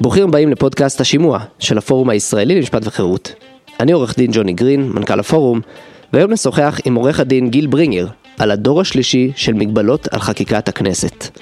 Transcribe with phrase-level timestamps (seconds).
[0.00, 3.34] ברוכים הבאים לפודקאסט השימוע של הפורום הישראלי למשפט וחירות.
[3.80, 5.60] אני עורך דין ג'וני גרין, מנכ"ל הפורום,
[6.12, 8.06] והיום נשוחח עם עורך הדין גיל ברינגר
[8.38, 11.38] על הדור השלישי של מגבלות על חקיקת הכנסת.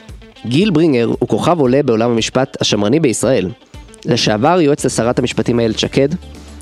[0.47, 3.49] גיל ברינגר הוא כוכב עולה בעולם המשפט השמרני בישראל.
[4.07, 6.09] לשעבר יועץ לשרת המשפטים איילת שקד,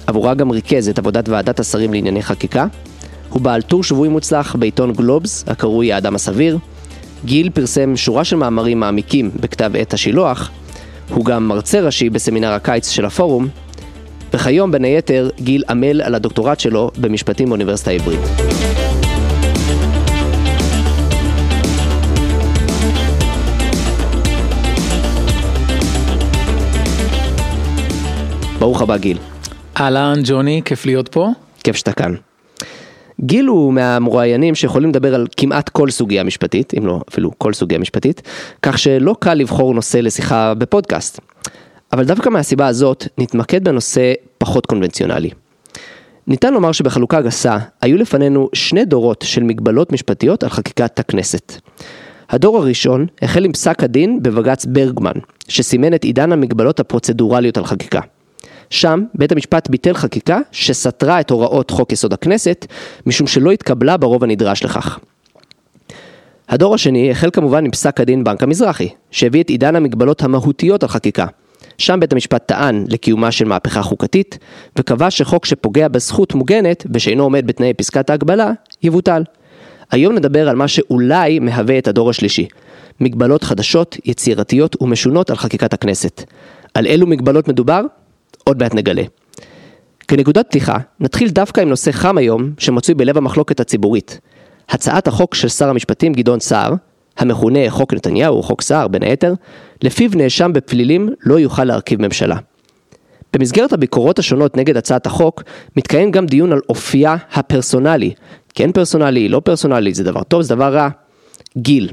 [0.07, 2.67] עבורה גם ריכז את עבודת ועדת השרים לענייני חקיקה.
[3.29, 6.59] הוא בעל טור שבועי מוצלח בעיתון גלובס, הקרוי האדם הסביר.
[7.25, 10.51] גיל פרסם שורה של מאמרים מעמיקים בכתב עת השילוח.
[11.09, 13.49] הוא גם מרצה ראשי בסמינר הקיץ של הפורום.
[14.33, 18.21] וכיום בין היתר גיל עמל על הדוקטורט שלו במשפטים באוניברסיטה העברית.
[28.59, 29.19] ברוך הבא גיל.
[29.77, 31.29] אהלן ג'וני, כיף להיות פה.
[31.65, 32.15] כיף שאתה כאן.
[33.21, 37.79] גיל הוא מהמרואיינים שיכולים לדבר על כמעט כל סוגיה משפטית, אם לא אפילו כל סוגיה
[37.79, 38.23] משפטית,
[38.63, 41.21] כך שלא קל לבחור נושא לשיחה בפודקאסט.
[41.93, 45.31] אבל דווקא מהסיבה הזאת נתמקד בנושא פחות קונבנציונלי.
[46.27, 51.53] ניתן לומר שבחלוקה גסה היו לפנינו שני דורות של מגבלות משפטיות על חקיקת הכנסת.
[52.31, 55.13] הדור הראשון החל עם פסק הדין בבג"ץ ברגמן,
[55.49, 58.01] שסימן את עידן המגבלות הפרוצדורליות על חקיקה.
[58.71, 62.67] שם בית המשפט ביטל חקיקה שסתרה את הוראות חוק יסוד הכנסת,
[63.07, 64.99] משום שלא התקבלה ברוב הנדרש לכך.
[66.49, 70.89] הדור השני החל כמובן עם פסק הדין בנק המזרחי, שהביא את עידן המגבלות המהותיות על
[70.89, 71.27] חקיקה.
[71.79, 74.39] שם בית המשפט טען לקיומה של מהפכה חוקתית,
[74.79, 78.51] וקבע שחוק שפוגע בזכות מוגנת ושאינו עומד בתנאי פסקת ההגבלה,
[78.83, 79.23] יבוטל.
[79.91, 82.49] היום נדבר על מה שאולי מהווה את הדור השלישי.
[83.01, 86.23] מגבלות חדשות, יצירתיות ומשונות על חקיקת הכנסת.
[86.75, 87.81] על אילו מגבלות מדובר?
[88.49, 89.03] עוד מעט נגלה.
[90.09, 94.21] כנקודת פתיחה, נתחיל דווקא עם נושא חם היום, שמצוי בלב המחלוקת הציבורית.
[94.69, 96.75] הצעת החוק של שר המשפטים גדעון סער,
[97.19, 99.35] המכונה חוק נתניהו או חוק סער בין היתר,
[99.83, 102.37] לפיו נאשם בפלילים לא יוכל להרכיב ממשלה.
[103.33, 105.43] במסגרת הביקורות השונות נגד הצעת החוק,
[105.77, 108.13] מתקיים גם דיון על אופייה הפרסונלי.
[108.55, 110.89] כן פרסונלי, לא פרסונלי, זה דבר טוב, זה דבר רע.
[111.59, 111.91] גיל,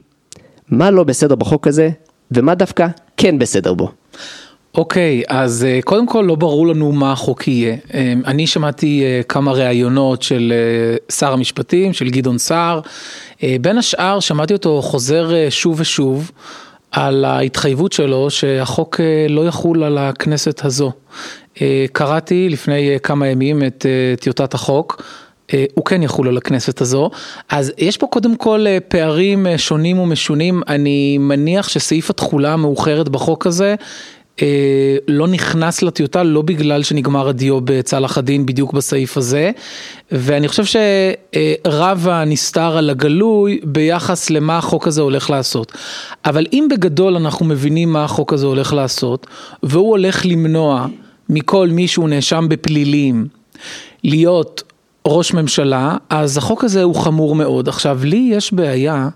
[0.69, 1.89] מה לא בסדר בחוק הזה,
[2.31, 3.91] ומה דווקא כן בסדר בו?
[4.77, 7.75] אוקיי, okay, אז אה, קודם כל לא ברור לנו מה החוק יהיה.
[7.93, 10.53] אה, אני שמעתי אה, כמה ראיונות של
[11.11, 12.79] שר המשפטים, של גדעון סער.
[13.61, 16.31] בין השאר שמעתי אותו חוזר שוב ושוב
[16.91, 18.99] על ההתחייבות שלו שהחוק
[19.29, 20.91] לא יחול על הכנסת הזו.
[21.91, 23.85] קראתי לפני כמה ימים את
[24.19, 25.03] טיוטת החוק.
[25.73, 27.09] הוא כן יחול על הכנסת הזו.
[27.49, 33.75] אז יש פה קודם כל פערים שונים ומשונים, אני מניח שסעיף התחולה המאוחרת בחוק הזה
[33.79, 33.85] אה,
[35.07, 39.51] לא נכנס לטיוטה לא בגלל שנגמר הדיו בצלאח א-דין בדיוק בסעיף הזה
[40.11, 45.71] ואני חושב שרב הנסתר על הגלוי ביחס למה החוק הזה הולך לעשות.
[46.25, 49.27] אבל אם בגדול אנחנו מבינים מה החוק הזה הולך לעשות
[49.63, 50.87] והוא הולך למנוע
[51.29, 53.27] מכל מי שהוא נאשם בפלילים
[54.03, 54.63] להיות
[55.05, 57.67] ראש ממשלה אז החוק הזה הוא חמור מאוד.
[57.67, 59.09] עכשיו לי יש בעיה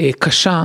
[0.00, 0.64] אה, קשה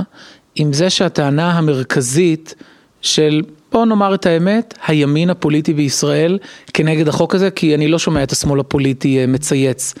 [0.54, 2.54] עם זה שהטענה המרכזית
[3.02, 3.42] של
[3.74, 6.38] בואו נאמר את האמת, הימין הפוליטי בישראל
[6.74, 9.94] כנגד החוק הזה, כי אני לא שומע את השמאל הפוליטי אה, מצייץ.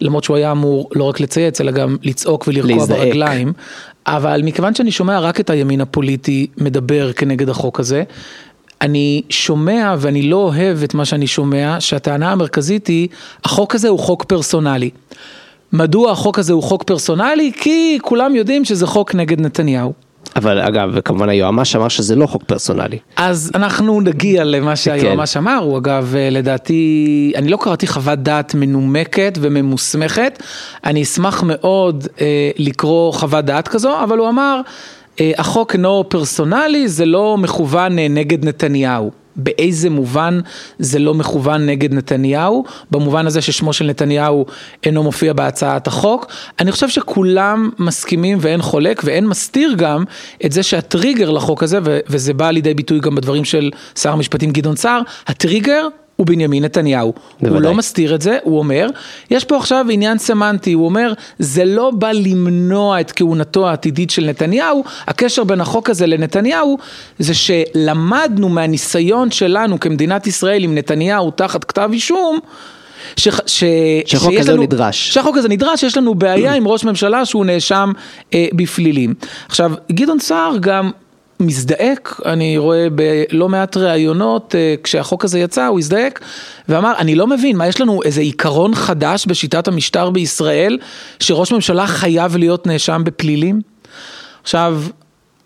[0.00, 2.98] למרות שהוא היה אמור לא רק לצייץ, אלא גם לצעוק ולרקוע להזדעק.
[2.98, 3.52] ברגליים.
[4.06, 8.02] אבל מכיוון שאני שומע רק את הימין הפוליטי מדבר כנגד החוק הזה,
[8.80, 13.08] אני שומע ואני לא אוהב את מה שאני שומע, שהטענה המרכזית היא,
[13.44, 14.90] החוק הזה הוא חוק פרסונלי.
[15.72, 17.52] מדוע החוק הזה הוא חוק פרסונלי?
[17.60, 20.07] כי כולם יודעים שזה חוק נגד נתניהו.
[20.36, 22.98] אבל אגב, כמובן היועמ"ש אמר שזה לא חוק פרסונלי.
[23.16, 25.40] אז אנחנו נגיע למה שהיועמ"ש כן.
[25.40, 30.42] אמר, הוא אגב, אה, לדעתי, אני לא קראתי חוות דעת מנומקת וממוסמכת,
[30.84, 34.60] אני אשמח מאוד אה, לקרוא חוות דעת כזו, אבל הוא אמר,
[35.20, 39.10] אה, החוק אינו פרסונלי, זה לא מכוון אה, נגד נתניהו.
[39.38, 40.40] באיזה מובן
[40.78, 44.46] זה לא מכוון נגד נתניהו, במובן הזה ששמו של נתניהו
[44.84, 46.26] אינו מופיע בהצעת החוק.
[46.60, 50.04] אני חושב שכולם מסכימים ואין חולק ואין מסתיר גם
[50.44, 54.76] את זה שהטריגר לחוק הזה, וזה בא לידי ביטוי גם בדברים של שר המשפטים גדעון
[54.76, 57.12] סער, הטריגר הוא בנימין נתניהו.
[57.40, 57.58] בוודאי.
[57.58, 58.86] הוא לא מסתיר את זה, הוא אומר,
[59.30, 64.24] יש פה עכשיו עניין סמנטי, הוא אומר, זה לא בא למנוע את כהונתו העתידית של
[64.26, 66.78] נתניהו, הקשר בין החוק הזה לנתניהו,
[67.18, 72.38] זה שלמדנו מהניסיון שלנו כמדינת ישראל עם נתניהו תחת כתב אישום,
[73.16, 73.64] ש, ש,
[74.06, 75.14] שהחוק הזה לנו, נדרש.
[75.14, 77.92] שהחוק הזה נדרש, יש לנו בעיה עם ראש ממשלה שהוא נאשם
[78.34, 79.14] אה, בפלילים.
[79.48, 80.90] עכשיו, גדעון סער גם
[81.40, 86.20] מזדעק, אני רואה בלא מעט ראיונות, אה, כשהחוק הזה יצא, הוא הזדעק
[86.68, 90.78] ואמר, אני לא מבין, מה יש לנו איזה עיקרון חדש בשיטת המשטר בישראל,
[91.20, 93.60] שראש ממשלה חייב להיות נאשם בפלילים?
[94.42, 94.82] עכשיו,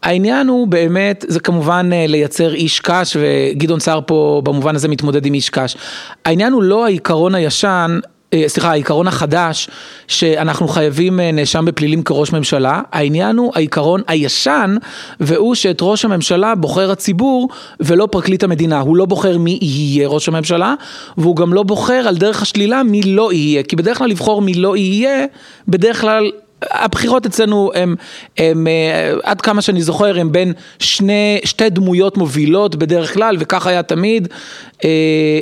[0.02, 5.26] העניין הוא באמת, זה כמובן אה, לייצר איש קש, וגדעון סער פה במובן הזה מתמודד
[5.26, 5.76] עם איש קש.
[6.24, 7.98] העניין הוא לא העיקרון הישן,
[8.46, 9.68] סליחה, העיקרון החדש,
[10.08, 14.76] שאנחנו חייבים אה, נאשם בפלילים כראש ממשלה, העניין הוא העיקרון הישן,
[15.20, 17.48] והוא שאת ראש הממשלה בוחר הציבור
[17.80, 18.80] ולא פרקליט המדינה.
[18.80, 20.74] הוא לא בוחר מי יהיה ראש הממשלה,
[21.16, 24.54] והוא גם לא בוחר על דרך השלילה מי לא יהיה, כי בדרך כלל לבחור מי
[24.54, 25.26] לא יהיה,
[25.68, 26.30] בדרך כלל
[26.70, 27.94] הבחירות אצלנו הם,
[28.38, 33.66] הם אה, עד כמה שאני זוכר הם בין שני, שתי דמויות מובילות בדרך כלל וכך
[33.66, 34.71] היה תמיד אה,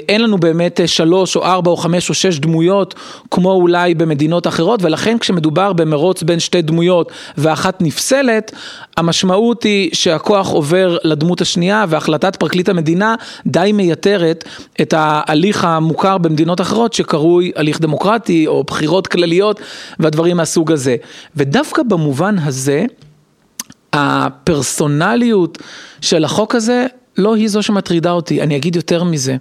[0.09, 2.95] אין לנו באמת שלוש או ארבע או חמש או שש דמויות
[3.31, 8.53] כמו אולי במדינות אחרות ולכן כשמדובר במרוץ בין שתי דמויות ואחת נפסלת
[8.97, 13.15] המשמעות היא שהכוח עובר לדמות השנייה והחלטת פרקליט המדינה
[13.47, 14.45] די מייתרת
[14.81, 19.61] את ההליך המוכר במדינות אחרות שקרוי הליך דמוקרטי או בחירות כלליות
[19.99, 20.97] והדברים מהסוג הזה.
[21.37, 22.85] ודווקא במובן הזה,
[23.93, 25.59] הפרסונליות
[26.01, 26.87] של החוק הזה
[27.21, 29.37] לא היא זו שמטרידה אותי, אני אגיד יותר מזה.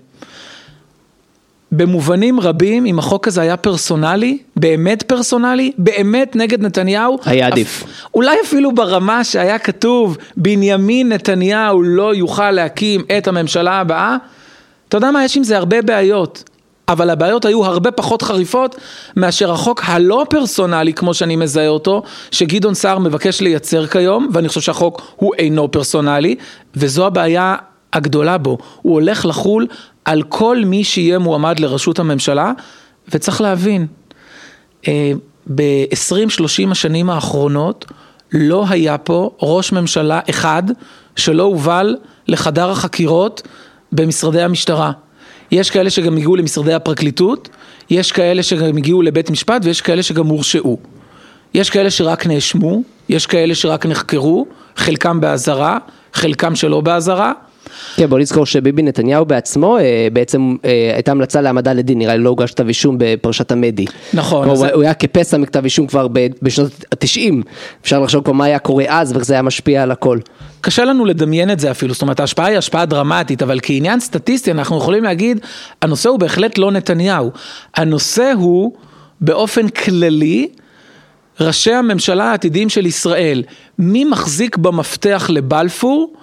[1.72, 7.84] במובנים רבים, אם החוק הזה היה פרסונלי, באמת פרסונלי, באמת נגד נתניהו, היה עדיף.
[7.84, 7.90] אפ...
[8.14, 14.18] אולי אפילו ברמה שהיה כתוב, בנימין נתניהו לא יוכל להקים את הממשלה הבאה,
[14.88, 16.44] אתה יודע מה, יש עם זה הרבה בעיות.
[16.88, 18.76] אבל הבעיות היו הרבה פחות חריפות
[19.16, 24.62] מאשר החוק הלא פרסונלי כמו שאני מזהה אותו, שגדעון סער מבקש לייצר כיום, ואני חושב
[24.62, 26.36] שהחוק הוא אינו פרסונלי,
[26.76, 27.56] וזו הבעיה
[27.94, 29.68] הגדולה בו, הוא הולך לחול
[30.06, 32.52] על כל מי שיהיה מועמד לראשות הממשלה,
[33.14, 33.88] וצריך להבין,
[34.88, 35.12] אה,
[35.56, 37.86] ב-20-30 השנים האחרונות
[38.32, 40.64] לא היה פה ראש ממשלה אחד
[41.16, 41.96] שלא הובל
[42.28, 43.42] לחדר החקירות
[43.92, 44.92] במשרדי המשטרה.
[45.52, 47.50] יש כאלה שגם הגיעו למשרדי הפרקליטות,
[47.90, 50.78] יש כאלה שגם הגיעו לבית משפט ויש כאלה שגם הורשעו.
[51.54, 54.46] יש כאלה שרק נאשמו, יש כאלה שרק נחקרו,
[54.76, 55.78] חלקם באזהרה,
[56.14, 57.34] חלקם שלא באזהרה.
[57.96, 62.24] כן, בוא נזכור שביבי נתניהו בעצמו, אה, בעצם אה, הייתה המלצה להעמדה לדין, נראה לי
[62.24, 63.86] לא הוגש כתב אישום בפרשת המדי.
[64.14, 64.50] נכון.
[64.50, 66.08] הוא, הוא היה כפסע מכתב אישום כבר
[66.42, 67.34] בשנות ה-90,
[67.82, 70.20] אפשר לחשוב כבר מה היה קורה אז ואיך זה היה משפיע על הכל.
[70.62, 74.52] קשה לנו לדמיין את זה אפילו, זאת אומרת ההשפעה היא השפעה דרמטית, אבל כעניין סטטיסטי
[74.52, 75.40] אנחנו יכולים להגיד,
[75.82, 77.32] הנושא הוא בהחלט לא נתניהו,
[77.76, 78.72] הנושא הוא
[79.22, 80.48] באופן כללי,
[81.40, 83.44] ראשי הממשלה העתידיים של ישראל,
[83.80, 86.14] מי מחזיק במפתח לבלפור,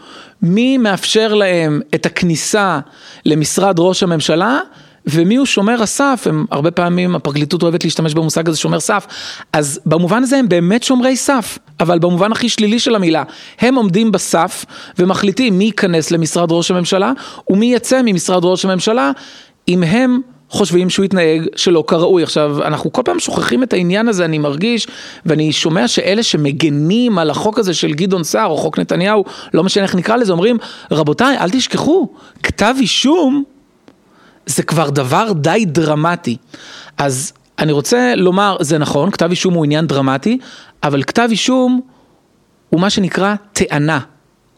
[0.43, 2.81] מי מאפשר להם את הכניסה
[3.27, 4.59] למשרד ראש הממשלה,
[5.07, 9.07] ומי הוא שומר הסף, הם הרבה פעמים הפרקליטות אוהבת להשתמש במושג הזה שומר סף,
[9.53, 13.23] אז במובן הזה הם באמת שומרי סף, אבל במובן הכי שלילי של המילה,
[13.59, 14.65] הם עומדים בסף
[14.99, 17.13] ומחליטים מי ייכנס למשרד ראש הממשלה
[17.51, 19.11] ומי יצא ממשרד ראש הממשלה,
[19.69, 22.23] אם הם חושבים שהוא יתנהג שלא כראוי.
[22.23, 24.87] עכשיו, אנחנו כל פעם שוכחים את העניין הזה, אני מרגיש,
[25.27, 29.83] ואני שומע שאלה שמגנים על החוק הזה של גדעון סער, או חוק נתניהו, לא משנה
[29.83, 30.59] איך נקרא לזה, אומרים,
[30.91, 32.09] רבותיי, אל תשכחו,
[32.43, 33.45] כתב אישום
[34.47, 36.37] זה כבר דבר די דרמטי.
[36.99, 40.39] אז אני רוצה לומר, זה נכון, כתב אישום הוא עניין דרמטי,
[40.83, 41.81] אבל כתב אישום
[42.71, 44.01] הוא מה שנקרא טענה.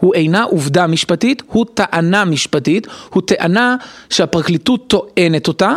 [0.00, 3.77] הוא אינה עובדה משפטית, הוא טענה משפטית, הוא טענה
[4.11, 5.75] שהפרקליטות טוענת אותה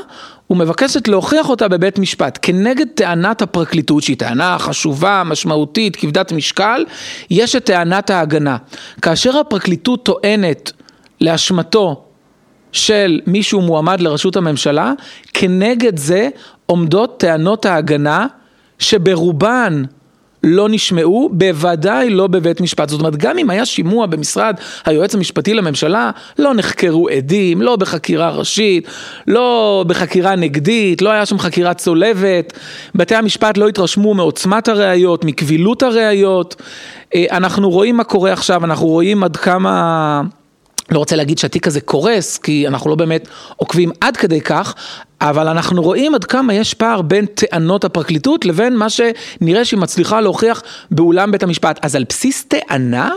[0.49, 2.39] ומבקשת להוכיח אותה בבית משפט.
[2.41, 6.85] כנגד טענת הפרקליטות, שהיא טענה חשובה, משמעותית, כבדת משקל,
[7.29, 8.57] יש את טענת ההגנה.
[9.01, 10.71] כאשר הפרקליטות טוענת
[11.21, 12.03] לאשמתו
[12.71, 14.93] של מישהו מועמד לראשות הממשלה,
[15.33, 16.29] כנגד זה
[16.65, 18.27] עומדות טענות ההגנה
[18.79, 19.83] שברובן
[20.43, 22.89] לא נשמעו, בוודאי לא בבית משפט.
[22.89, 24.55] זאת אומרת, גם אם היה שימוע במשרד
[24.85, 28.87] היועץ המשפטי לממשלה, לא נחקרו עדים, לא בחקירה ראשית,
[29.27, 32.53] לא בחקירה נגדית, לא היה שם חקירה צולבת,
[32.95, 36.55] בתי המשפט לא התרשמו מעוצמת הראיות, מקבילות הראיות.
[37.15, 40.21] אה, אנחנו רואים מה קורה עכשיו, אנחנו רואים עד כמה...
[40.91, 44.75] לא רוצה להגיד שהתיק הזה קורס, כי אנחנו לא באמת עוקבים עד כדי כך,
[45.21, 50.21] אבל אנחנו רואים עד כמה יש פער בין טענות הפרקליטות לבין מה שנראה שהיא מצליחה
[50.21, 51.79] להוכיח באולם בית המשפט.
[51.81, 53.11] אז על בסיס טענה?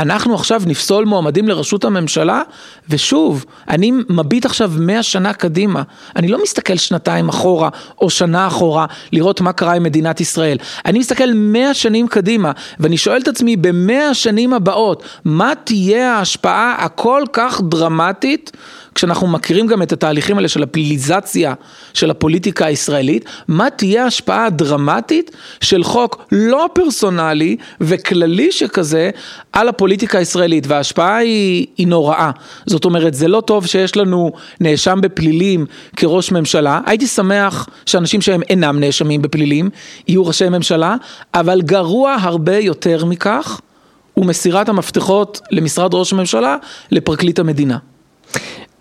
[0.00, 2.42] אנחנו עכשיו נפסול מועמדים לראשות הממשלה,
[2.88, 5.82] ושוב, אני מביט עכשיו מאה שנה קדימה.
[6.16, 7.68] אני לא מסתכל שנתיים אחורה
[8.00, 10.56] או שנה אחורה לראות מה קרה עם מדינת ישראל.
[10.86, 16.74] אני מסתכל מאה שנים קדימה, ואני שואל את עצמי במאה השנים הבאות, מה תהיה ההשפעה
[16.78, 18.52] הכל כך דרמטית
[18.94, 21.54] כשאנחנו מכירים גם את התהליכים האלה של הפליליזציה
[21.94, 25.30] של הפוליטיקה הישראלית, מה תהיה ההשפעה הדרמטית
[25.60, 29.10] של חוק לא פרסונלי וכללי שכזה
[29.52, 32.30] על הפוליטיקה הישראלית, וההשפעה היא, היא נוראה.
[32.66, 35.66] זאת אומרת, זה לא טוב שיש לנו נאשם בפלילים
[35.96, 39.70] כראש ממשלה, הייתי שמח שאנשים שהם אינם נאשמים בפלילים
[40.08, 40.96] יהיו ראשי ממשלה,
[41.34, 43.60] אבל גרוע הרבה יותר מכך.
[44.16, 46.56] ומסירת המפתחות למשרד ראש הממשלה
[46.90, 47.78] לפרקליט המדינה.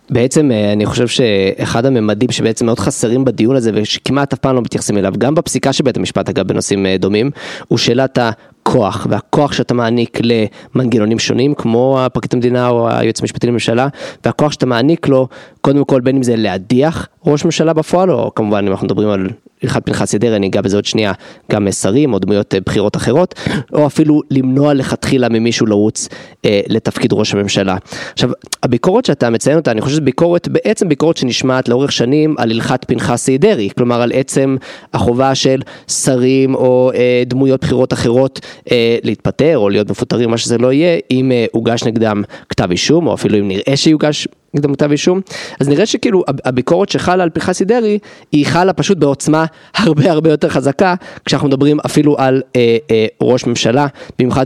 [0.09, 4.61] בעצם אה, אני חושב שאחד הממדים שבעצם מאוד חסרים בדיון הזה ושכמעט אף פעם לא
[4.61, 7.31] מתייחסים אליו, גם בפסיקה של בית המשפט אגב בנושאים אה, דומים,
[7.67, 13.87] הוא שאלת הכוח והכוח שאתה מעניק למנגנונים שונים כמו הפרקליט המדינה או היועץ המשפטי לממשלה
[14.25, 15.27] והכוח שאתה מעניק לו
[15.61, 19.29] קודם כל בין אם זה להדיח ראש ממשלה בפועל או כמובן אם אנחנו מדברים על
[19.63, 21.13] הלכת פנחסי דרעי, אני אגע בזה עוד שנייה,
[21.51, 23.35] גם שרים או דמויות אה, בחירות אחרות,
[23.75, 26.09] או אפילו למנוע לכתחילה ממישהו לרוץ
[26.45, 27.77] אה, לתפקיד ראש הממשלה.
[28.13, 28.29] עכשיו,
[28.63, 32.85] הביקורת שאתה מציין אותה, אני חושב שזו ביקורת, בעצם ביקורת שנשמעת לאורך שנים על הלכת
[32.87, 34.55] פנחסי דרעי, כלומר על עצם
[34.93, 38.39] החובה של שרים או אה, דמויות בחירות אחרות
[38.71, 43.07] אה, להתפטר או להיות מפוטרים, מה שזה לא יהיה, אם אה, הוגש נגדם כתב אישום,
[43.07, 45.21] או אפילו אם נראה שיוגש נגדם כתב אישום,
[45.59, 47.99] אז נראה שכאילו הביקורת שחלה על פנחסי דרעי,
[48.31, 53.45] היא חלה פשוט בעוצמה הרבה הרבה יותר חזקה, כשאנחנו מדברים אפילו על אה, אה, ראש
[53.45, 53.87] ממשלה,
[54.19, 54.45] במיוחד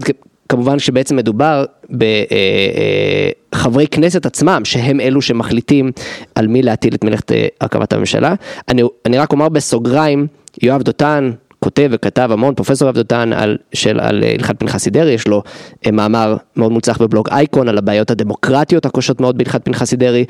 [0.50, 5.92] כמובן שבעצם מדובר בחברי אה, אה, כנסת עצמם, שהם אלו שמחליטים
[6.36, 8.34] על מי להטיל את מלאכת אה, הרכבת הממשלה.
[8.70, 10.28] אני, אני רק אומר בסוגריים,
[10.62, 11.32] יואב דותן,
[11.74, 13.58] כותב וכתב המון, פרופסור יואב דותן על,
[14.00, 15.44] על הלכת פנחסי דרעי, יש לו
[15.86, 20.26] אה, מאמר מאוד מוצלח בבלוג אייקון על הבעיות הדמוקרטיות הקושות מאוד בהלכת פנחסי דרעי.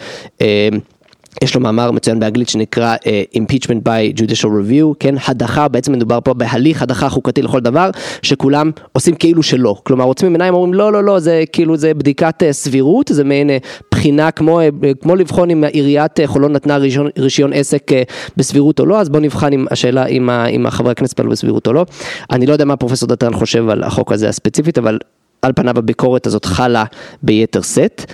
[1.42, 6.20] יש לו מאמר מצוין באנגלית שנקרא uh, impeachment by judicial review, כן, הדחה, בעצם מדובר
[6.24, 7.90] פה בהליך הדחה חוקתי לכל דבר,
[8.22, 12.44] שכולם עושים כאילו שלא, כלומר עוצמים עיניים, אומרים לא, לא, לא, זה כאילו זה בדיקת
[12.44, 16.78] uh, סבירות, זה מעין uh, בחינה כמו, uh, כמו לבחון אם עיריית uh, חולון נתנה
[16.78, 17.94] רישיון, רישיון עסק uh,
[18.38, 21.86] בסבירות או לא, אז בואו נבחן אם השאלה אם, החברי הכנסת פעלו בסבירות או לא.
[22.32, 25.00] אני לא יודע מה פרופסור דתן חושב על החוק הזה הספציפית, אבל
[25.42, 26.84] על פניו הביקורת הזאת חלה
[27.24, 28.12] ביתר שאת,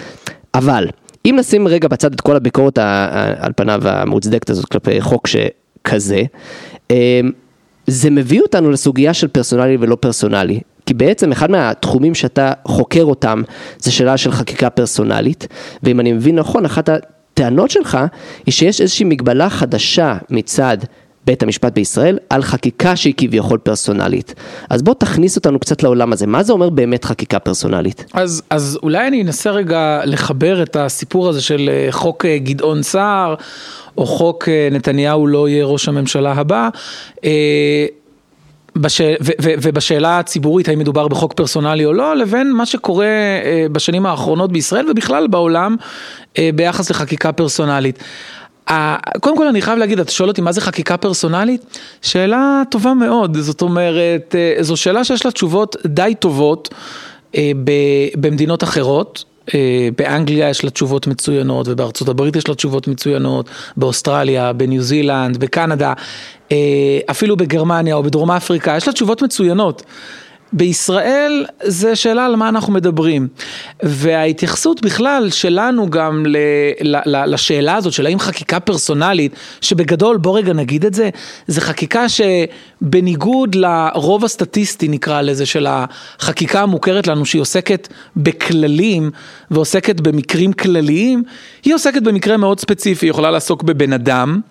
[0.53, 0.87] אבל
[1.25, 2.77] אם נשים רגע בצד את כל הביקורת
[3.39, 6.23] על פניו המוצדקת הזאת כלפי חוק שכזה,
[6.91, 7.31] אמ,
[7.87, 10.59] זה מביא אותנו לסוגיה של פרסונלי ולא פרסונלי.
[10.85, 13.41] כי בעצם אחד מהתחומים שאתה חוקר אותם
[13.79, 15.47] זה שאלה של חקיקה פרסונלית,
[15.83, 17.97] ואם אני מבין נכון, אחת הטענות שלך
[18.45, 20.77] היא שיש איזושהי מגבלה חדשה מצד
[21.25, 24.33] בית המשפט בישראל על חקיקה שהיא כביכול פרסונלית.
[24.69, 28.05] אז בוא תכניס אותנו קצת לעולם הזה, מה זה אומר באמת חקיקה פרסונלית?
[28.13, 32.83] אז, אז אולי אני אנסה רגע לחבר את הסיפור הזה של אה, חוק אה, גדעון
[32.83, 33.35] סער,
[33.97, 36.69] או חוק אה, נתניהו לא יהיה ראש הממשלה הבא.
[38.75, 39.01] בש...
[39.01, 43.07] ו- ו- ובשאלה הציבורית האם מדובר בחוק פרסונלי או לא, לבין מה שקורה
[43.71, 45.75] בשנים האחרונות בישראל ובכלל בעולם
[46.55, 48.03] ביחס לחקיקה פרסונלית.
[49.21, 51.79] קודם כל אני חייב להגיד, אתה שואל אותי מה זה חקיקה פרסונלית?
[52.01, 56.69] שאלה טובה מאוד, זאת אומרת, אה, זו שאלה שיש לה תשובות די טובות
[57.35, 57.51] אה,
[58.17, 59.23] במדינות אחרות.
[59.53, 65.37] אה, באנגליה יש לה תשובות מצוינות ובארצות הברית יש לה תשובות מצוינות, באוסטרליה, בניו זילנד,
[65.37, 65.93] בקנדה,
[67.11, 69.83] אפילו בגרמניה או בדרום אפריקה, יש לה תשובות מצוינות.
[70.53, 73.27] בישראל זה שאלה על מה אנחנו מדברים.
[73.83, 76.37] וההתייחסות בכלל שלנו גם ל,
[76.81, 81.09] ל, ל, לשאלה הזאת של האם חקיקה פרסונלית שבגדול בוא רגע נגיד את זה
[81.47, 89.11] זה חקיקה שבניגוד לרוב הסטטיסטי נקרא לזה של החקיקה המוכרת לנו שהיא עוסקת בכללים
[89.51, 91.23] ועוסקת במקרים כלליים
[91.65, 94.41] היא עוסקת במקרה מאוד ספציפי היא יכולה לעסוק בבן אדם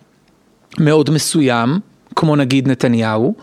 [0.78, 1.80] מאוד מסוים
[2.18, 3.34] כמו נגיד נתניהו,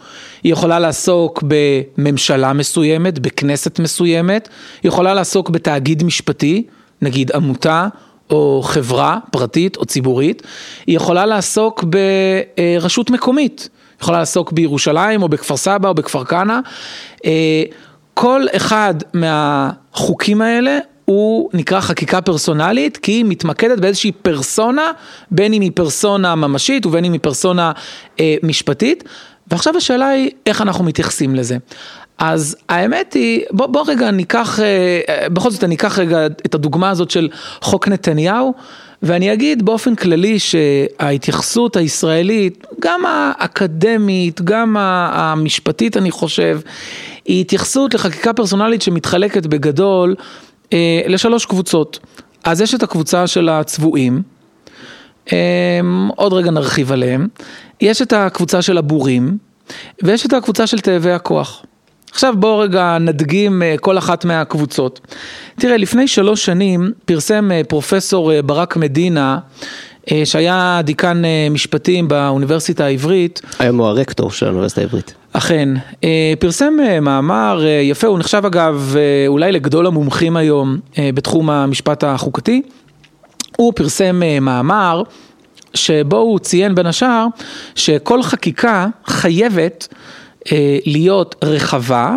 [0.43, 4.49] היא יכולה לעסוק בממשלה מסוימת, בכנסת מסוימת,
[4.83, 6.63] היא יכולה לעסוק בתאגיד משפטי,
[7.01, 7.87] נגיד עמותה
[8.29, 10.41] או חברה פרטית או ציבורית,
[10.87, 16.59] היא יכולה לעסוק ברשות מקומית, היא יכולה לעסוק בירושלים או בכפר סבא או בכפר כנא,
[17.25, 17.63] אה,
[18.13, 24.91] כל אחד מהחוקים האלה הוא נקרא חקיקה פרסונלית כי היא מתמקדת באיזושהי פרסונה,
[25.31, 27.71] בין אם היא פרסונה ממשית ובין אם היא פרסונה
[28.19, 29.03] אה, משפטית.
[29.51, 31.57] ועכשיו השאלה היא איך אנחנו מתייחסים לזה.
[32.17, 34.65] אז האמת היא, בוא, בוא רגע ניקח, אה,
[35.09, 37.29] אה, בכל זאת אני אקח רגע את הדוגמה הזאת של
[37.61, 38.53] חוק נתניהו,
[39.03, 46.59] ואני אגיד באופן כללי שההתייחסות הישראלית, גם האקדמית, גם המשפטית אני חושב,
[47.25, 50.15] היא התייחסות לחקיקה פרסונלית שמתחלקת בגדול
[50.73, 51.99] אה, לשלוש קבוצות.
[52.43, 54.21] אז יש את הקבוצה של הצבועים,
[55.33, 55.79] אה,
[56.15, 57.27] עוד רגע נרחיב עליהם,
[57.81, 59.37] יש את הקבוצה של הבורים,
[60.03, 61.65] ויש את הקבוצה של תאבי הכוח.
[62.11, 64.99] עכשיו בואו רגע נדגים אה, כל אחת מהקבוצות.
[65.59, 69.37] תראה, לפני שלוש שנים פרסם פרופסור ברק מדינה,
[70.23, 73.41] שהיה דיקן משפטים באוניברסיטה העברית.
[73.59, 75.13] היום הוא הרקטור של האוניברסיטה העברית.
[75.37, 75.69] אכן,
[76.03, 78.95] אה, פרסם אה, מאמר אה, יפה, הוא נחשב אגב
[79.27, 82.61] אולי לגדול המומחים היום בתחום המשפט החוקתי.
[83.57, 85.03] הוא פרסם מאמר
[85.73, 87.25] שבו הוא ציין בין השאר
[87.75, 89.87] שכל חקיקה חייבת
[90.85, 92.15] להיות רחבה,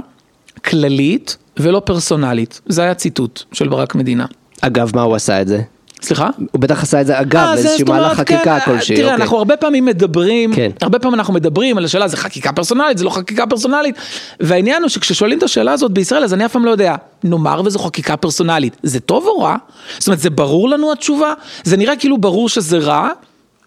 [0.64, 2.60] כללית ולא פרסונלית.
[2.66, 4.26] זה היה ציטוט של ברק מדינה.
[4.60, 5.62] אגב, מה הוא עשה את זה?
[6.02, 6.28] סליחה?
[6.52, 8.96] הוא בטח עשה את זה אגב, אה, איזשהו מהלך חקיקה כן, כלשהי.
[8.96, 9.22] תראה, אוקיי.
[9.22, 10.70] אנחנו הרבה פעמים מדברים, כן.
[10.82, 13.94] הרבה פעמים אנחנו מדברים על השאלה, זה חקיקה פרסונלית, זה לא חקיקה פרסונלית,
[14.40, 17.78] והעניין הוא שכששואלים את השאלה הזאת בישראל, אז אני אף פעם לא יודע, נאמר וזו
[17.78, 19.56] חקיקה פרסונלית, זה טוב או רע?
[19.98, 21.34] זאת אומרת, זה ברור לנו התשובה?
[21.64, 23.08] זה נראה כאילו ברור שזה רע,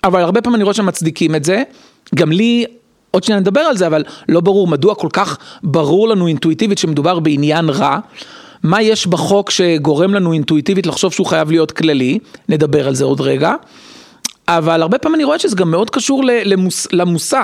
[0.03, 1.63] אבל הרבה פעמים אני רואה שמצדיקים את זה,
[2.15, 2.65] גם לי...
[3.11, 7.19] עוד שניה נדבר על זה, אבל לא ברור מדוע כל כך ברור לנו אינטואיטיבית שמדובר
[7.19, 7.99] בעניין רע.
[8.63, 13.21] מה יש בחוק שגורם לנו אינטואיטיבית לחשוב שהוא חייב להיות כללי, נדבר על זה עוד
[13.21, 13.53] רגע.
[14.47, 17.41] אבל הרבה פעמים אני רואה שזה גם מאוד קשור למוס, למושא.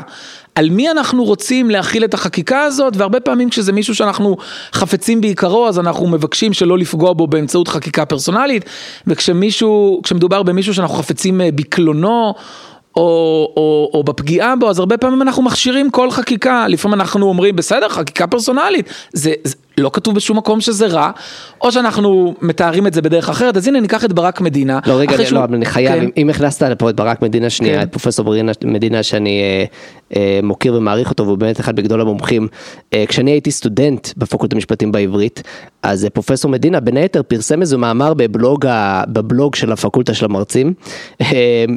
[0.55, 4.37] על מי אנחנו רוצים להכיל את החקיקה הזאת, והרבה פעמים כשזה מישהו שאנחנו
[4.73, 8.65] חפצים בעיקרו, אז אנחנו מבקשים שלא לפגוע בו באמצעות חקיקה פרסונלית,
[9.07, 12.33] וכשמישהו, כשמדובר במישהו שאנחנו חפצים אה, בקלונו,
[12.97, 13.01] או,
[13.57, 17.89] או, או בפגיעה בו, אז הרבה פעמים אנחנו מכשירים כל חקיקה, לפעמים אנחנו אומרים, בסדר,
[17.89, 21.11] חקיקה פרסונלית, זה, זה לא כתוב בשום מקום שזה רע,
[21.61, 24.79] או שאנחנו מתארים את זה בדרך אחרת, אז הנה ניקח את ברק מדינה.
[24.87, 26.03] לא רגע, לא, שהוא- אבל אני חייב, כן.
[26.03, 27.81] אם- אם הכנסת לפה את ברק מדינה שנייה, כן.
[27.81, 29.65] את פרופסור ברק מדינה שאני אה,
[30.15, 32.47] אה, מוקיר ומעריך אותו, והוא באמת אחד בגדול המומחים.
[32.93, 35.43] אה, כשאני הייתי סטודנט בפקולטה למשפטים בעברית,
[35.83, 40.25] אז אה, פרופסור מדינה בין היתר פרסם איזה מאמר בבלוג, ה- בבלוג של הפקולטה של
[40.25, 40.73] המרצים.
[41.21, 41.25] אה,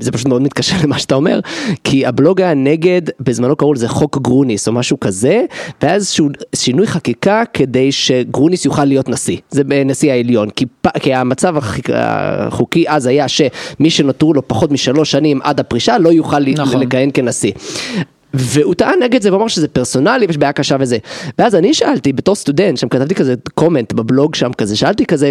[0.00, 1.40] זה פשוט מאוד מתקשר למה שאתה אומר,
[1.84, 5.44] כי הבלוג היה נגד, בזמנו קראו לזה חוק גרוניס או משהו כזה,
[5.82, 11.54] איזשהו שינוי חקיקה כדי שגרוניס יוכל להיות נשיא, זה נשיא העליון, כי, פ- כי המצב
[11.94, 16.40] החוקי אז היה שמי שנותרו לו פחות משלוש שנים עד הפרישה לא יוכל.
[16.56, 16.80] נכון.
[16.82, 17.52] לכהן כנשיא.
[18.34, 20.98] והוא טען נגד זה והוא אמר שזה פרסונלי ויש בעיה קשה וזה.
[21.38, 25.30] ואז אני שאלתי בתור סטודנט שם כתבתי כזה קומנט בבלוג שם כזה שאלתי כזה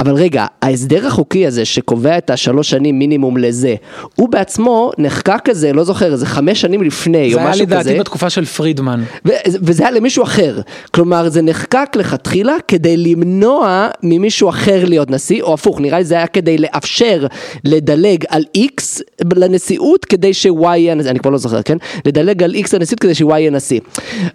[0.00, 3.74] אבל רגע ההסדר החוקי הזה שקובע את השלוש שנים מינימום לזה
[4.16, 7.80] הוא בעצמו נחקק כזה לא זוכר איזה חמש שנים לפני זה או היה משהו לדעתי
[7.80, 7.98] כזה.
[7.98, 9.02] בתקופה של פרידמן.
[9.26, 10.60] ו- וזה היה למישהו אחר,
[10.90, 16.14] כלומר זה נחקק לכתחילה כדי למנוע ממישהו אחר להיות נשיא, או הפוך, נראה לי זה
[16.14, 17.26] היה כדי לאפשר
[17.64, 19.02] לדלג על X
[19.36, 21.76] לנשיאות כדי ש-Y יהיה הנשיא, אני כבר לא זוכר, כן?
[22.06, 23.80] לדלג על X לנשיאות כדי ש-Y יהיה נשיא.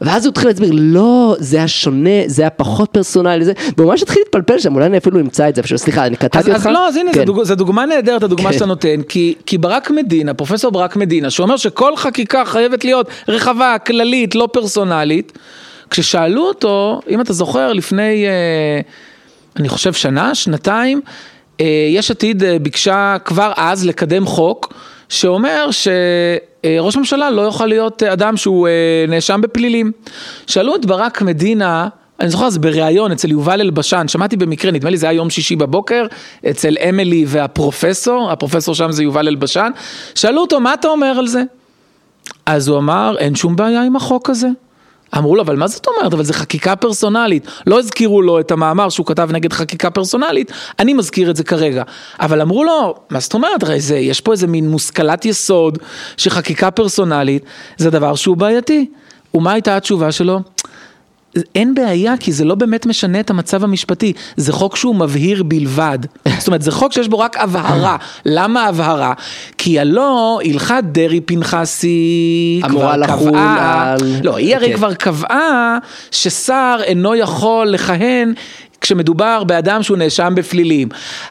[0.02, 4.02] ואז הוא התחיל להסביר, לא, זה היה שונה, זה היה פחות פרסונלי, זה, והוא ממש
[4.02, 6.66] התחיל להתפלפל שם, אולי אני אפילו אמצא את זה, פשוט, סליחה, אני קטעתי אותך.
[6.66, 7.20] אז לא, אז הנה, כן.
[7.20, 8.54] זו, דוג, דוגמה נהדרת, הדוגמה כן.
[8.54, 13.76] שאתה נותן, כי, כי ברק מדינה, פרופסור ברק מדינה, שאומר שכל חקיקה חייבת להיות רחבה,
[13.86, 15.38] כללית, לא פרסונלית,
[15.90, 18.82] כששאלו אותו, אם אתה זוכר, לפני, אה,
[19.56, 21.02] אני חושב שנה, שנתיים,
[21.62, 24.74] אה, יש עתיד אה, ביקשה כבר אז לקדם חוק
[25.10, 29.92] שאומר שראש ממשלה לא יוכל להיות אדם שהוא אה, נאשם בפלילים.
[30.48, 31.88] שאלו את ברק מדינה,
[32.20, 35.56] אני זוכר, זה בריאיון אצל יובל אלבשן, שמעתי במקרה, נדמה לי זה היה יום שישי
[35.56, 36.06] בבוקר,
[36.50, 39.72] אצל אמילי והפרופסור, הפרופסור שם זה יובל אלבשן,
[40.16, 41.44] שאלו אותו, מה אתה אומר על זה?
[42.46, 44.48] אז הוא אמר, אין שום בעיה עם החוק הזה.
[45.18, 46.14] אמרו לו, אבל מה זאת אומרת?
[46.14, 47.48] אבל זה חקיקה פרסונלית.
[47.68, 51.84] לא הזכירו לו את המאמר שהוא כתב נגד חקיקה פרסונלית, אני מזכיר את זה כרגע.
[52.20, 53.64] אבל אמרו לו, מה זאת אומרת?
[53.64, 55.78] הרי זה, יש פה איזה מין מושכלת יסוד
[56.18, 57.44] שחקיקה פרסונלית
[57.78, 58.86] זה דבר שהוא בעייתי.
[59.34, 60.40] ומה הייתה התשובה שלו?
[61.56, 66.00] אין בעיה, כי זה לא באמת משנה את המצב המשפטי, זה חוק שהוא מבהיר בלבד.
[66.40, 67.98] זאת אומרת, זה חוק שיש בו רק הבהרה.
[68.26, 69.14] למה הבהרה?
[69.58, 74.76] כי הלא הלכת דרעי פנחסי כבר קבעה, על- לא, היא הרי כן.
[74.76, 75.78] כבר קבעה
[76.12, 78.34] ששר אינו יכול לכהן
[78.82, 80.90] כשמדובר באדם שהוא נאשם בפלילים.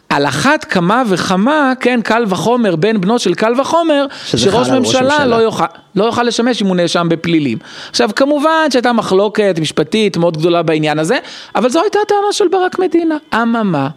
[0.09, 5.27] על אחת כמה וכמה, כן, קל וחומר, בן בנו של קל וחומר, שראש ממשלה.
[5.27, 7.59] לא יוכל, לא יוכל לשמש אם הוא נאשם בפלילים.
[7.91, 11.19] עכשיו, כמובן שהייתה מחלוקת משפטית מאוד גדולה בעניין הזה,
[11.55, 13.17] אבל זו הייתה הטענה של ברק מדינה.
[13.35, 13.89] אממה,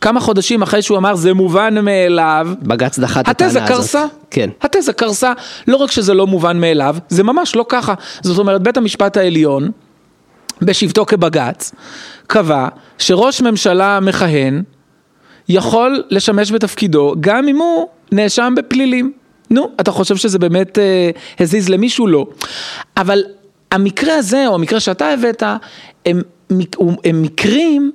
[0.00, 3.76] כמה חודשים אחרי שהוא אמר זה מובן מאליו, בג"ץ דחה את התזה הטענה הזאת.
[3.76, 4.04] קרסה.
[4.30, 4.50] כן.
[4.62, 5.32] התזה קרסה,
[5.68, 7.94] לא רק שזה לא מובן מאליו, זה ממש לא ככה.
[8.22, 9.70] זאת אומרת, בית המשפט העליון,
[10.62, 11.72] בשבתו כבג"ץ,
[12.26, 14.62] קבע שראש ממשלה מכהן
[15.48, 19.12] יכול לשמש בתפקידו גם אם הוא נאשם בפלילים.
[19.50, 22.06] נו, אתה חושב שזה באמת אה, הזיז למישהו?
[22.06, 22.26] לא.
[22.96, 23.22] אבל
[23.72, 25.42] המקרה הזה, או המקרה שאתה הבאת,
[26.06, 27.92] הם, מק- הם מקרים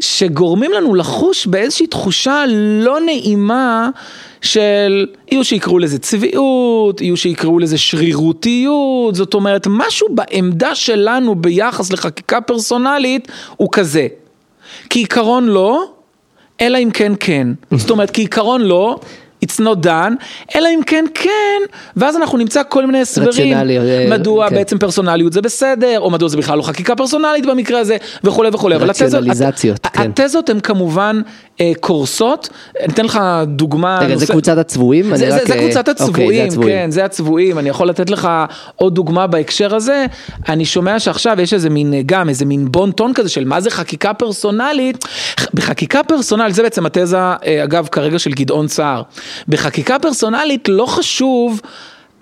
[0.00, 2.44] שגורמים לנו לחוש באיזושהי תחושה
[2.82, 3.88] לא נעימה
[4.42, 11.92] של, יהיו שיקראו לזה צביעות, יהיו שיקראו לזה שרירותיות, זאת אומרת, משהו בעמדה שלנו ביחס
[11.92, 14.06] לחקיקה פרסונלית הוא כזה.
[14.90, 15.84] כעיקרון לא,
[16.60, 17.48] אלא אם כן כן.
[17.76, 18.98] זאת אומרת, כעיקרון לא,
[19.44, 20.12] it's not done,
[20.56, 21.60] אלא אם כן כן,
[21.96, 24.54] ואז אנחנו נמצא כל מיני הסברים, אה, מדוע כן.
[24.54, 28.76] בעצם פרסונליות זה בסדר, או מדוע זה בכלל לא חקיקה פרסונלית במקרה הזה, וכולי וכולי.
[28.76, 30.10] אבל התזות- רציונליזציות, הת- כן.
[30.10, 31.20] התזות הן כמובן
[31.80, 32.48] קורסות.
[32.80, 33.98] אני אתן לך דוגמה.
[34.02, 35.16] רגע, זה קבוצת הצבועים?
[35.16, 36.78] זה, רק, זה, זה אה, קבוצת אוקיי, הצבועים, זה הצבועים.
[36.78, 37.58] כן, זה הצבועים.
[37.58, 38.28] אני יכול לתת לך
[38.76, 40.06] עוד דוגמה בהקשר הזה.
[40.48, 43.70] אני שומע שעכשיו יש איזה מין, גם איזה מין בון טון כזה של מה זה
[43.70, 45.04] חקיקה פרסונלית.
[45.54, 49.02] בחקיקה פרסונלית, זה בעצם התזה, אה, אגב, כרגע של גדעון סער.
[49.48, 51.60] בחקיקה פרסונלית לא חשוב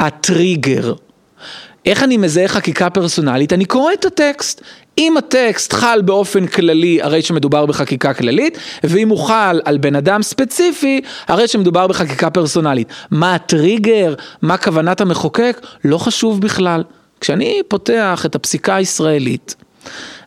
[0.00, 0.92] הטריגר.
[1.86, 3.52] איך אני מזהה חקיקה פרסונלית?
[3.52, 4.62] אני קורא את הטקסט.
[4.98, 10.22] אם הטקסט חל באופן כללי, הרי שמדובר בחקיקה כללית, ואם הוא חל על בן אדם
[10.22, 12.88] ספציפי, הרי שמדובר בחקיקה פרסונלית.
[13.10, 14.14] מה הטריגר?
[14.42, 15.60] מה כוונת המחוקק?
[15.84, 16.82] לא חשוב בכלל.
[17.20, 19.54] כשאני פותח את הפסיקה הישראלית,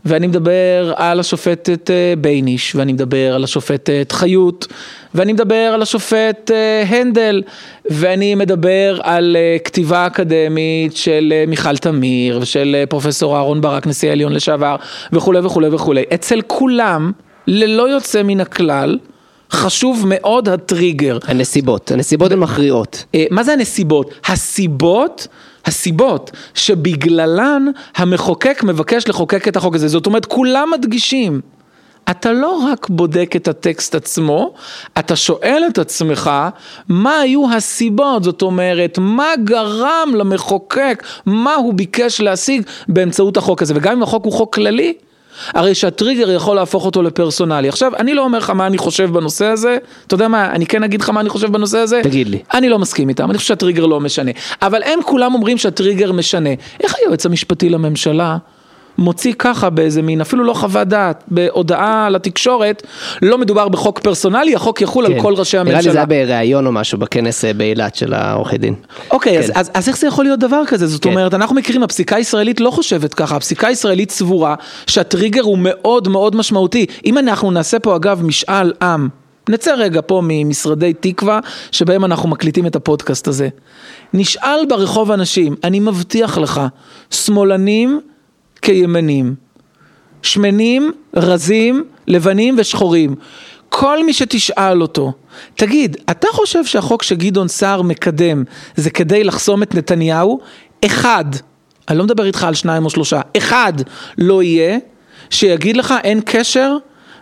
[0.06, 4.68] ואני מדבר על השופטת אה, בייניש, ואני מדבר על השופטת חיות,
[5.16, 7.42] ואני מדבר על השופט אה, הנדל,
[7.90, 14.34] ואני מדבר על אה, כתיבה אקדמית של מיכל תמיר, ושל פרופסור אהרן ברק, נשיא העליון
[14.34, 14.76] לשעבר,
[15.12, 16.04] וכולי וכולי וכולי.
[16.14, 17.12] אצל כולם,
[17.48, 18.98] ללא יוצא מן הכלל,
[19.52, 21.18] חשוב מאוד הטריגר.
[21.28, 23.06] הנסיבות, הנסיבות הן מכריעות.
[23.32, 24.14] מה זה הנסיבות?
[24.26, 25.28] הסיבות...
[25.70, 31.42] הסיבות שבגללן המחוקק מבקש לחוקק את החוק הזה, זאת אומרת כולם מדגישים,
[32.10, 34.54] אתה לא רק בודק את הטקסט עצמו,
[35.00, 36.32] אתה שואל את עצמך
[36.90, 43.74] מה היו הסיבות, זאת אומרת מה גרם למחוקק, מה הוא ביקש להשיג באמצעות החוק הזה,
[43.78, 44.94] וגם אם החוק הוא חוק כללי,
[45.54, 47.70] הרי שהטריגר יכול להפוך אותו לפרסונלי.
[47.70, 50.84] עכשיו, אני לא אומר לך מה אני חושב בנושא הזה, אתה יודע מה, אני כן
[50.84, 52.02] אגיד לך מה אני חושב בנושא הזה.
[52.04, 52.40] תגיד לי.
[52.54, 54.32] אני לא מסכים איתם, אני חושב שהטריגר לא משנה.
[54.62, 56.50] אבל הם כולם אומרים שהטריגר משנה.
[56.84, 58.38] איך היועץ המשפטי לממשלה
[59.00, 62.84] מוציא ככה באיזה מין, אפילו לא חוות דעת, בהודעה לתקשורת,
[63.22, 65.14] לא מדובר בחוק פרסונלי, החוק יחול כן.
[65.14, 65.78] על כל ראשי הממשלה.
[65.78, 68.76] נראה לי זה היה בריאיון או משהו בכנס אה, באילת של העורכי דין.
[69.12, 69.40] אוקיי, כן.
[69.40, 70.88] אז, אז, אז איך זה יכול להיות דבר כזה?
[70.88, 71.10] זאת כן.
[71.10, 74.56] אומרת, אנחנו מכירים, הפסיקה הישראלית לא חושבת ככה, הפסיקה הישראלית סבורה
[74.88, 76.86] שהטריגר הוא מאוד מאוד משמעותי.
[77.06, 79.08] אם אנחנו נעשה פה אגב משאל עם,
[79.50, 81.40] נצא רגע פה ממשרדי תקווה,
[81.72, 83.50] שבהם אנחנו מקליטים את הפודקאסט הזה.
[84.14, 86.62] נשאל ברחוב אנשים, אני מבטיח לך,
[87.12, 88.00] שמאלנים
[88.70, 89.36] כימנים,
[90.22, 93.16] שמנים, רזים, לבנים ושחורים.
[93.70, 95.12] כל מי שתשאל אותו,
[95.56, 98.44] תגיד, אתה חושב שהחוק שגדעון סער מקדם
[98.76, 100.40] זה כדי לחסום את נתניהו?
[100.86, 101.26] אחד,
[101.90, 103.74] אני לא מדבר איתך על שניים או שלושה, אחד
[104.18, 104.78] לא יהיה
[105.30, 106.78] שיגיד לך אין קשר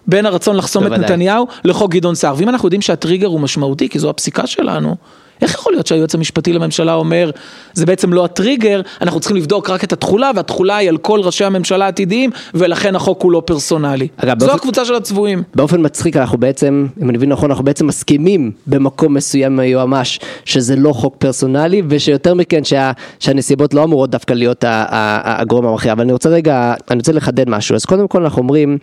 [0.07, 1.05] בין הרצון לחסום את בוודאי.
[1.05, 2.35] נתניהו לחוק גדעון סער.
[2.37, 4.95] ואם אנחנו יודעים שהטריגר הוא משמעותי, כי זו הפסיקה שלנו,
[5.41, 7.31] איך יכול להיות שהיועץ המשפטי לממשלה אומר,
[7.73, 11.43] זה בעצם לא הטריגר, אנחנו צריכים לבדוק רק את התכולה, והתכולה היא על כל ראשי
[11.45, 14.07] הממשלה העתידיים, ולכן החוק הוא לא פרסונלי.
[14.17, 15.43] אגב, זו באופן- הקבוצה של הצבועים.
[15.55, 20.19] באופן מצחיק אנחנו בעצם, אם אני מבין נכון, אנחנו בעצם מסכימים במקום מסוים עם היועמ"ש
[20.45, 26.01] שזה לא חוק פרסונלי וסשיותר מכן שה, שהנסיבות לא אמורות דווקא להיות הגורם המכריע, אבל
[26.01, 28.77] אני רוצה רגע, אני רוצה לחדד משהו, אז קודם כל אנחנו אומרים,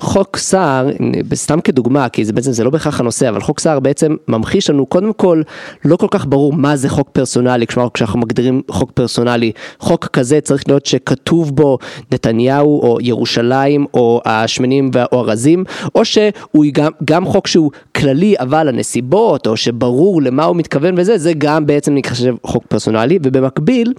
[0.00, 0.88] חוק סער,
[1.34, 4.86] סתם כדוגמה, כי זה בעצם, זה לא בהכרח הנושא, אבל חוק סער בעצם ממחיש לנו,
[4.86, 5.42] קודם כל,
[5.90, 10.64] לא כל כך ברור מה זה חוק פרסונלי, כשאנחנו מגדירים חוק פרסונלי, חוק כזה צריך
[10.68, 11.78] להיות שכתוב בו
[12.12, 18.68] נתניהו או ירושלים או השמנים או הרזים, או שהוא גם, גם חוק שהוא כללי אבל
[18.68, 23.92] הנסיבות, או שברור למה הוא מתכוון וזה, זה גם בעצם נחשב חוק פרסונלי, ובמקביל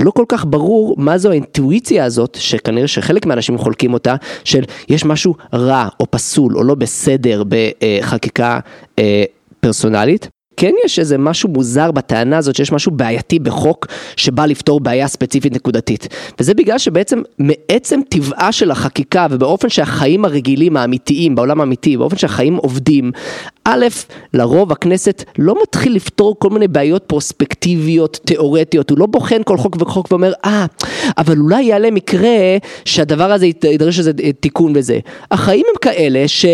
[0.00, 5.04] לא כל כך ברור מה זו האינטואיציה הזאת, שכנראה שחלק מהאנשים חולקים אותה, של יש
[5.04, 8.60] משהו רע או פסול או לא בסדר בחקיקה
[8.98, 9.24] אה,
[9.60, 10.37] פרסונלית.
[10.60, 15.54] כן יש איזה משהו מוזר בטענה הזאת שיש משהו בעייתי בחוק שבא לפתור בעיה ספציפית
[15.54, 16.08] נקודתית.
[16.40, 22.56] וזה בגלל שבעצם מעצם טבעה של החקיקה ובאופן שהחיים הרגילים האמיתיים בעולם האמיתי, באופן שהחיים
[22.56, 23.12] עובדים,
[23.64, 23.86] א',
[24.34, 29.76] לרוב הכנסת לא מתחיל לפתור כל מיני בעיות פרוספקטיביות, תיאורטיות, הוא לא בוחן כל חוק
[29.80, 30.66] וחוק ואומר, אה,
[31.18, 32.38] אבל אולי יעלה מקרה
[32.84, 34.98] שהדבר הזה יידרש איזה תיקון וזה.
[35.30, 36.46] החיים הם כאלה ש...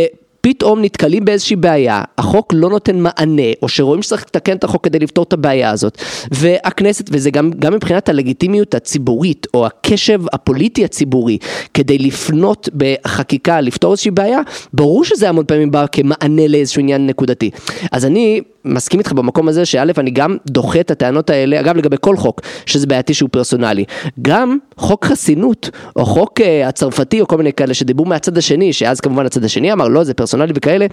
[0.44, 4.98] פתאום נתקלים באיזושהי בעיה, החוק לא נותן מענה, או שרואים שצריך לתקן את החוק כדי
[4.98, 11.38] לפתור את הבעיה הזאת, והכנסת, וזה גם, גם מבחינת הלגיטימיות הציבורית, או הקשב הפוליטי הציבורי,
[11.74, 14.40] כדי לפנות בחקיקה, לפתור איזושהי בעיה,
[14.72, 17.50] ברור שזה המון פעמים בא כמענה לאיזשהו עניין נקודתי.
[17.92, 21.96] אז אני מסכים איתך במקום הזה, שא', אני גם דוחה את הטענות האלה, אגב לגבי
[22.00, 23.84] כל חוק, שזה בעייתי שהוא פרסונלי.
[24.22, 29.00] גם חוק חסינות, או חוק אה, הצרפתי, או כל מיני כאלה שדיברו מהצד השני, שאז
[29.00, 30.86] כמובן הצד השני אמר לא, זה פרסונלי וכאלה,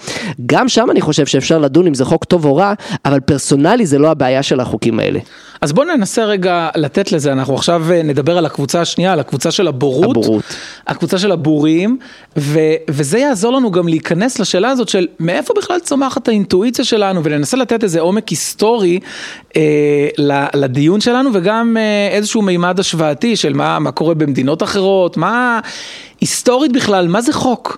[0.45, 2.73] גם שם אני חושב שאפשר לדון אם זה חוק טוב או רע,
[3.05, 5.19] אבל פרסונלי זה לא הבעיה של החוקים האלה.
[5.63, 9.51] אז בואו ננסה רגע לתת לזה, אנחנו עכשיו אה, נדבר על הקבוצה השנייה, על הקבוצה
[9.51, 10.17] של הבורות.
[10.17, 10.43] הבורות.
[10.87, 11.97] הקבוצה של הבורים,
[12.37, 17.57] ו, וזה יעזור לנו גם להיכנס לשאלה הזאת של מאיפה בכלל צומחת האינטואיציה שלנו, וננסה
[17.57, 18.99] לתת איזה עומק היסטורי
[19.55, 20.07] אה,
[20.53, 25.59] לדיון שלנו, וגם אה, איזשהו מימד השוואתי של מה, מה קורה במדינות אחרות, מה...
[26.21, 27.77] היסטורית בכלל, מה זה חוק?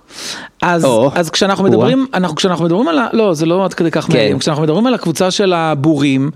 [0.62, 1.64] אז, או, אז כשאנחנו.
[1.64, 3.06] מדברים, אנחנו, כשאנחנו מדברים על ה...
[3.12, 4.12] לא, זה לא עד כדי כך כן.
[4.12, 4.38] מאיים.
[4.38, 6.30] כשאנחנו מדברים על הקבוצה של הבורים,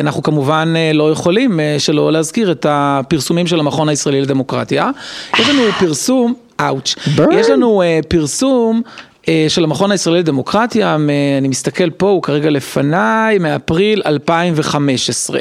[0.00, 4.90] אנחנו כמובן אה, לא יכולים אה, שלא להזכיר את הפרסומים של המכון הישראלי לדמוקרטיה.
[5.38, 6.94] יש לנו פרסום, אאוץ'.
[7.32, 9.11] יש לנו אה, פרסום אה,
[9.48, 10.94] של המכון הישראלי לדמוקרטיה,
[11.38, 15.40] אני מסתכל פה, הוא כרגע לפניי, מאפריל 2015.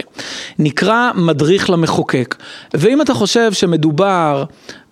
[0.60, 2.36] נקרא מדריך למחוקק.
[2.74, 4.44] ואם אתה חושב שמדובר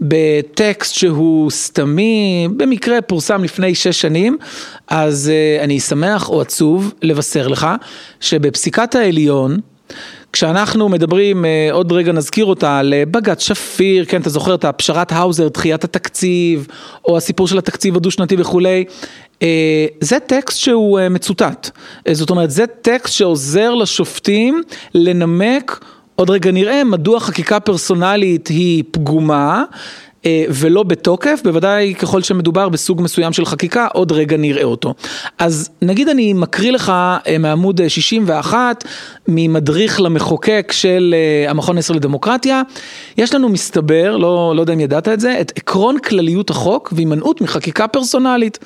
[0.02, 4.38] בטקסט שהוא סתמי, במקרה פורסם לפני שש שנים,
[4.88, 7.68] אז אה, אני שמח או עצוב לבשר לך
[8.20, 9.60] שבפסיקת העליון,
[10.34, 14.66] כשאנחנו מדברים, אה, עוד רגע נזכיר אותה, על אה, בג"ץ שפיר, כן, אתה זוכר את
[14.66, 16.68] הפשרת האוזר, דחיית התקציב,
[17.08, 18.86] או הסיפור של התקציב הדו-שנתי וכולי,
[19.42, 21.70] אה, זה טקסט שהוא מצוטט.
[22.12, 24.62] זאת אומרת, זה טקסט שעוזר לשופטים
[24.96, 29.64] לנמק, עוד רגע נראה, מדוע חקיקה פרסונלית היא פגומה.
[30.26, 34.94] אה, ולא בתוקף, בוודאי ככל שמדובר בסוג מסוים של חקיקה, עוד רגע נראה אותו.
[35.40, 36.90] אז נגיד אני מקריא לך
[37.28, 38.84] אה, מעמוד אה, 61,
[39.28, 42.62] ממדריך למחוקק של אה, המכון הישראלי לדמוקרטיה,
[43.18, 47.42] יש לנו מסתבר, לא, לא יודע אם ידעת את זה, את עקרון כלליות החוק והימנעות
[47.42, 48.60] מחקיקה פרסונלית.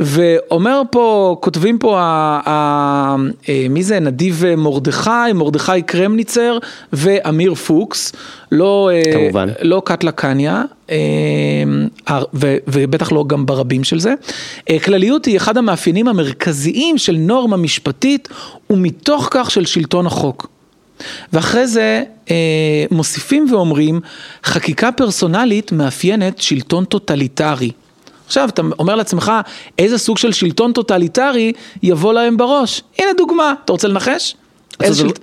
[0.00, 3.16] ואומר פה, כותבים פה, ה, ה,
[3.48, 4.00] אה, מי זה?
[4.00, 6.58] נדיב מרדכי, מרדכי קרמניצר
[6.92, 8.12] ואמיר פוקס,
[8.52, 9.48] לא, אה, כמובן.
[9.62, 10.96] לא קטלה קניה, אה,
[12.34, 14.14] ו- ובטח לא גם ברבים של זה.
[14.84, 18.28] כלליות היא אחד המאפיינים המרכזיים של נורמה משפטית
[18.70, 20.46] ומתוך כך של שלטון החוק.
[21.32, 24.00] ואחרי זה אה, מוסיפים ואומרים,
[24.44, 27.70] חקיקה פרסונלית מאפיינת שלטון טוטליטרי.
[28.28, 29.32] עכשיו אתה אומר לעצמך,
[29.78, 32.82] איזה סוג של שלטון טוטליטרי יבוא להם בראש?
[32.98, 34.34] הנה דוגמה, אתה רוצה לנחש?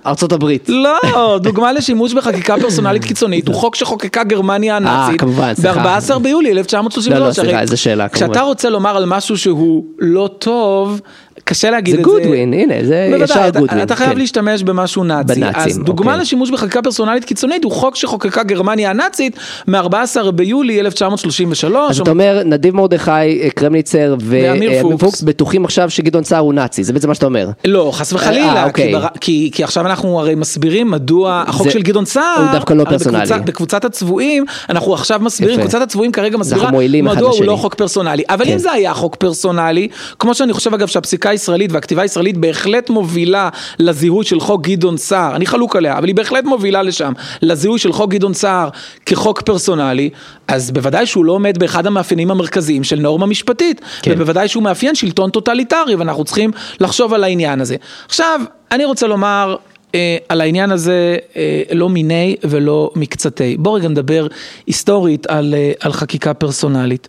[0.06, 0.70] ארצות- הברית.
[0.70, 1.00] לא,
[1.42, 6.00] דוגמה לשימוש בחקיקה פרסונלית קיצונית, הוא חוק שחוקקה גרמניה הנאצית, כמובן, סליחה.
[6.00, 7.20] ב-14 ביולי 1933.
[7.20, 8.42] לא, לא, סליחה, איזה שאלה, כשאתה כמובן.
[8.42, 11.02] רוצה לומר על משהו שהוא לא טוב,
[11.44, 12.12] קשה להגיד זה את זה.
[12.12, 13.82] גודווין, הנה, זה בוודאי, ישר גודווין.
[13.84, 14.18] אתה חייב כן.
[14.18, 15.36] להשתמש במשהו נאצי.
[15.36, 16.22] בנאצים, אז דוגמה אוקיי.
[16.22, 19.96] לשימוש בחקיקה פרסונלית קיצונית הוא חוק שחוקקה גרמניה הנאצית מ-14
[20.36, 21.92] ביולי 1933.
[21.92, 25.22] אז אתה אומר, נדיב מרדכי, אה, קרמניצר ואמיר ואמיר פוקס.
[25.22, 27.50] בטוחים עכשיו שגדעון סער הוא נאצי, זה בעצם מה שאתה אומר.
[27.66, 28.94] לא, חס אה, וחלילה, כי, אוקיי.
[29.22, 32.84] כי, כי עכשיו אנחנו הרי מסבירים מדוע החוק זה- של גדעון סער, הוא דווקא לא
[32.84, 33.26] פרסונלי.
[33.46, 35.60] בקבוצת, הצבועים, אנחנו עכשיו מסבירים.
[35.60, 37.46] קבוצת הצבועים כרגע מסבירה מדוע הוא.
[37.46, 38.24] לא חוק פרסונלי.
[38.30, 38.52] אבל כן.
[38.52, 39.88] אם זה היה חוק פרסונלי,
[40.20, 45.36] כמו שאני חושב אגב שהפסיקה הישראלית והכתיבה הישראלית בהחלט מובילה לזיהוי של חוק גדעון סער,
[45.36, 48.70] אני חלוק עליה, אבל היא בהחלט מובילה לשם, לזיהוי של חוק גדעון סער
[49.06, 50.10] כחוק פרסונלי,
[50.48, 54.12] אז בוודאי שהוא לא עומד באחד המאפיינים המרכזיים של נורמה משפטית, כן.
[54.12, 57.76] ובוודאי שהוא מאפיין שלטון טוטליטרי, ואנחנו צריכים לחשוב על העניין הזה.
[58.06, 59.56] עכשיו, אני רוצה לומר...
[59.96, 63.58] אה, על העניין הזה אה, לא מיני ולא מקצתי.
[63.60, 64.28] בואו רגע נדבר
[64.68, 67.08] היסטורית על, אה, על חקיקה פרסונלית.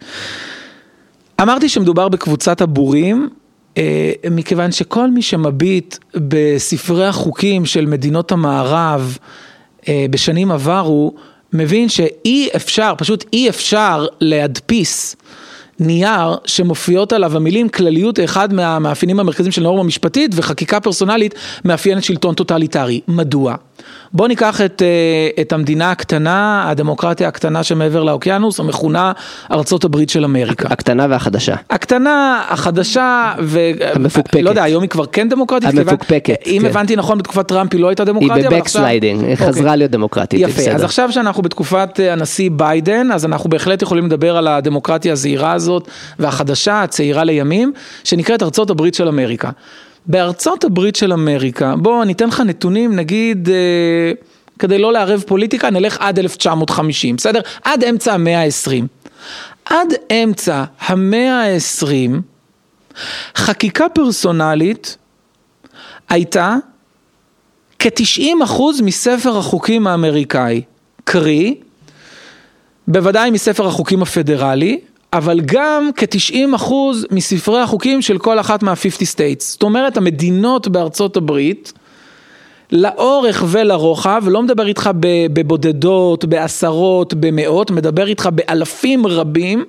[1.43, 3.29] אמרתי שמדובר בקבוצת הבורים,
[4.31, 9.19] מכיוון שכל מי שמביט בספרי החוקים של מדינות המערב
[9.89, 11.15] אה, בשנים עברו,
[11.53, 15.17] מבין שאי אפשר, פשוט אי אפשר להדפיס
[15.81, 21.35] נייר שמופיעות עליו המילים כלליות אחד מהמאפיינים המרכזיים של נורמה משפטית וחקיקה פרסונלית
[21.65, 23.01] מאפיינת שלטון טוטליטרי.
[23.09, 23.55] מדוע?
[24.13, 29.13] בואו ניקח את, אה, את המדינה הקטנה, הדמוקרטיה הקטנה שמעבר לאוקיינוס, המכונה
[29.53, 30.69] ארצות הברית של אמריקה.
[30.71, 31.55] הקטנה והחדשה.
[31.71, 33.61] הקטנה, החדשה, ו...
[33.95, 34.43] המפוקפקת.
[34.43, 35.69] לא יודע, היום היא כבר כן דמוקרטית?
[35.69, 36.67] המפוקפקת, אם כן.
[36.67, 38.59] הבנתי נכון, בתקופת טראמפ היא לא הייתה היא דמוקרטיה, אבל עכשיו...
[38.59, 39.47] ב backsliding, היא אוקיי.
[39.47, 40.75] חזרה להיות דמוקרטית, יפה, בסדר.
[40.75, 45.53] אז עכשיו שאנחנו בתקופת אה, הנשיא ביידן, אז אנחנו בהחלט יכולים לדבר על הדמוקרטיה הזהירה
[45.53, 47.73] הזאת והחדשה, הצעירה לימים,
[48.05, 49.51] שנקראת ארצות הברית של אמריקה.
[50.07, 54.13] בארצות הברית של אמריקה, בוא ניתן לך נתונים, נגיד, אה,
[54.59, 57.41] כדי לא לערב פוליטיקה, נלך עד 1950, בסדר?
[57.65, 58.85] עד אמצע המאה ה-20.
[59.65, 62.21] עד אמצע המאה ה-20,
[63.37, 64.97] חקיקה פרסונלית
[66.09, 66.57] הייתה
[67.79, 70.63] כ-90% מספר החוקים האמריקאי,
[71.05, 71.55] קרי,
[72.89, 74.81] בוודאי מספר החוקים הפדרלי,
[75.13, 76.73] אבל גם כ-90%
[77.11, 79.41] מספרי החוקים של כל אחת מה-50 states.
[79.41, 81.73] זאת אומרת, המדינות בארצות הברית,
[82.73, 84.91] לאורך ולרוחב, לא מדבר איתך
[85.33, 89.65] בבודדות, בעשרות, במאות, מדבר איתך באלפים רבים,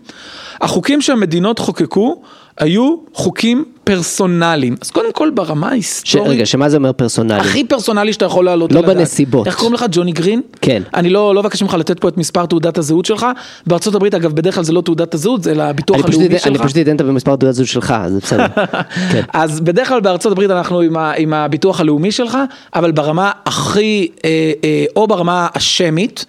[0.61, 2.21] החוקים שהמדינות חוקקו
[2.59, 4.75] היו חוקים פרסונליים.
[4.81, 5.71] אז קודם כל ברמה ש...
[5.71, 7.39] ההיסטורית, רגע, שמה זה אומר פרסונלי?
[7.39, 8.97] הכי פרסונלי שאתה יכול להעלות לא על הדעת.
[8.97, 9.47] בנסיבות.
[9.47, 9.85] איך קוראים לך?
[9.91, 10.41] ג'וני גרין?
[10.61, 10.83] כן.
[10.93, 13.25] אני לא לא אבקש ממך לתת פה את מספר תעודת הזהות שלך.
[13.67, 16.47] בארצות הברית, אגב, בדרך כלל זה לא תעודת הזהות, זה לביטוח הלאומי שלך.
[16.47, 18.45] אני פשוט אתן את המספר תעודת זהות שלך, אז זה בסדר.
[19.11, 19.21] כן.
[19.33, 22.37] אז בדרך כלל בארצות הברית אנחנו עם, ה, עם הביטוח הלאומי שלך,
[22.75, 26.25] אבל ברמה הכי, אה, אה, או ברמה השמית,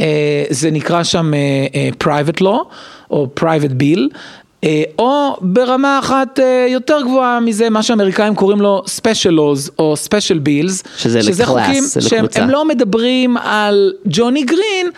[0.00, 2.58] אה, זה נקרא שם אה, אה, private law
[3.10, 4.18] או private bill, אה,
[4.98, 10.38] או ברמה אחת אה, יותר גבוהה מזה, מה שאמריקאים קוראים לו special laws או special
[10.46, 11.84] bills, שזה שזה ל-class, חוקים
[12.30, 14.90] שהם לא מדברים על ג'וני גרין,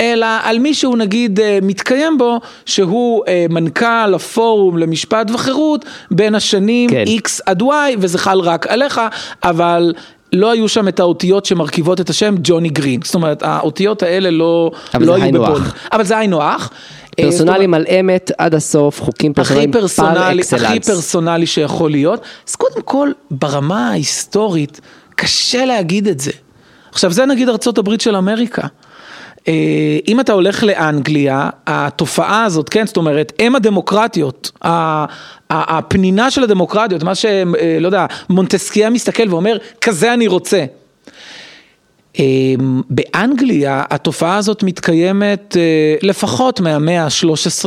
[0.00, 6.90] אלא על מישהו נגיד אה, מתקיים בו, שהוא אה, מנכ"ל הפורום למשפט וחירות בין השנים
[6.90, 7.04] כן.
[7.06, 7.66] X עד Y,
[7.98, 9.00] וזה חל רק עליך,
[9.42, 9.94] אבל...
[10.34, 14.70] לא היו שם את האותיות שמרכיבות את השם ג'וני גרין, זאת אומרת האותיות האלה לא,
[15.00, 15.74] לא היו הך.
[15.92, 16.70] אבל זה היינו הך.
[17.18, 20.90] אה, זאת פרסונלים על אמת עד הסוף, חוקים פרסונליים פר פרסונלי, הכי אקסלנס.
[20.90, 24.80] פרסונלי שיכול להיות, אז קודם כל ברמה ההיסטורית
[25.16, 26.30] קשה להגיד את זה.
[26.92, 28.66] עכשיו זה נגיד ארצות הברית של אמריקה.
[29.48, 34.50] אה, אם אתה הולך לאנגליה, התופעה הזאת, כן, זאת אומרת, הם הדמוקרטיות,
[35.50, 40.64] הפנינה של הדמוקרטיות, מה שלא יודע, מונטסקיה מסתכל ואומר, כזה אני רוצה.
[42.18, 47.64] אמ, באנגליה התופעה הזאת מתקיימת אה, לפחות מהמאה ה-13,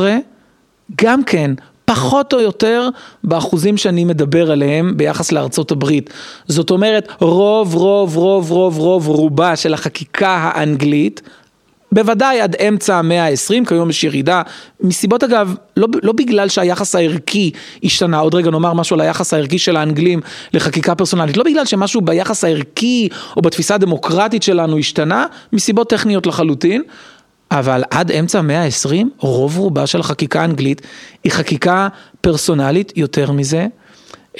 [1.02, 1.50] גם כן
[1.84, 2.88] פחות או יותר
[3.24, 6.10] באחוזים שאני מדבר עליהם ביחס לארצות הברית.
[6.46, 11.22] זאת אומרת, רוב רוב רוב רוב רוב רובה של החקיקה האנגלית,
[11.92, 14.42] בוודאי עד אמצע המאה ה-20, כיום יש ירידה,
[14.80, 17.50] מסיבות אגב, לא, לא בגלל שהיחס הערכי
[17.84, 20.20] השתנה, עוד רגע נאמר משהו על היחס הערכי של האנגלים
[20.52, 26.82] לחקיקה פרסונלית, לא בגלל שמשהו ביחס הערכי או בתפיסה הדמוקרטית שלנו השתנה, מסיבות טכניות לחלוטין,
[27.50, 30.82] אבל עד אמצע המאה ה-20, רוב רובה של החקיקה האנגלית
[31.24, 31.88] היא חקיקה
[32.20, 33.66] פרסונלית, יותר מזה.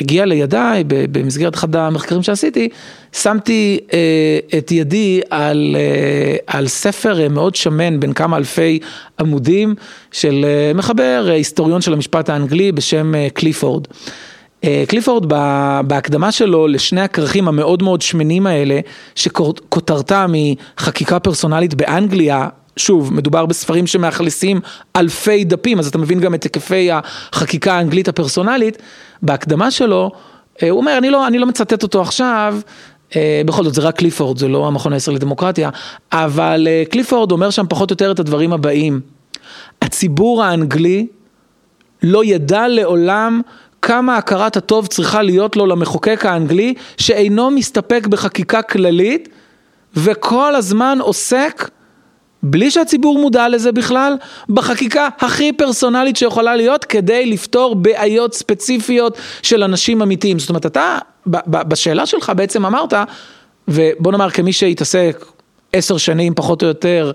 [0.01, 2.69] הגיע לידיי במסגרת אחד המחקרים שעשיתי,
[3.13, 8.79] שמתי אה, את ידי על, אה, על ספר אה, מאוד שמן בין כמה אלפי
[9.21, 9.75] עמודים
[10.13, 13.87] של אה, מחבר, אה, היסטוריון של המשפט האנגלי בשם אה, קליפורד.
[14.65, 18.81] אה, קליפורד ב- בהקדמה שלו לשני הכרכים המאוד מאוד שמנים האלה,
[19.15, 24.61] שכותרתה מחקיקה פרסונלית באנגליה, שוב, מדובר בספרים שמאכלסים
[24.97, 28.79] אלפי דפים, אז אתה מבין גם את היקפי החקיקה האנגלית הפרסונלית.
[29.23, 30.11] בהקדמה שלו,
[30.63, 32.59] אה, הוא אומר, אני לא, אני לא מצטט אותו עכשיו,
[33.17, 35.71] אה, בכל זאת זה רק קליפורד, זה לא המכון הישראלי לדמוקרטיה,
[36.13, 39.01] אבל אה, קליפורד אומר שם פחות או יותר את הדברים הבאים.
[39.83, 41.07] הציבור האנגלי
[42.03, 43.41] לא ידע לעולם
[43.83, 49.29] כמה הכרת הטוב צריכה להיות לו למחוקק האנגלי, שאינו מסתפק בחקיקה כללית,
[49.97, 51.71] וכל הזמן עוסק
[52.42, 54.16] בלי שהציבור מודע לזה בכלל,
[54.48, 60.38] בחקיקה הכי פרסונלית שיכולה להיות כדי לפתור בעיות ספציפיות של אנשים אמיתיים.
[60.38, 60.98] זאת אומרת, אתה
[61.46, 62.94] בשאלה שלך בעצם אמרת,
[63.68, 65.24] ובוא נאמר כמי שהתעסק
[65.72, 67.12] עשר שנים פחות או יותר,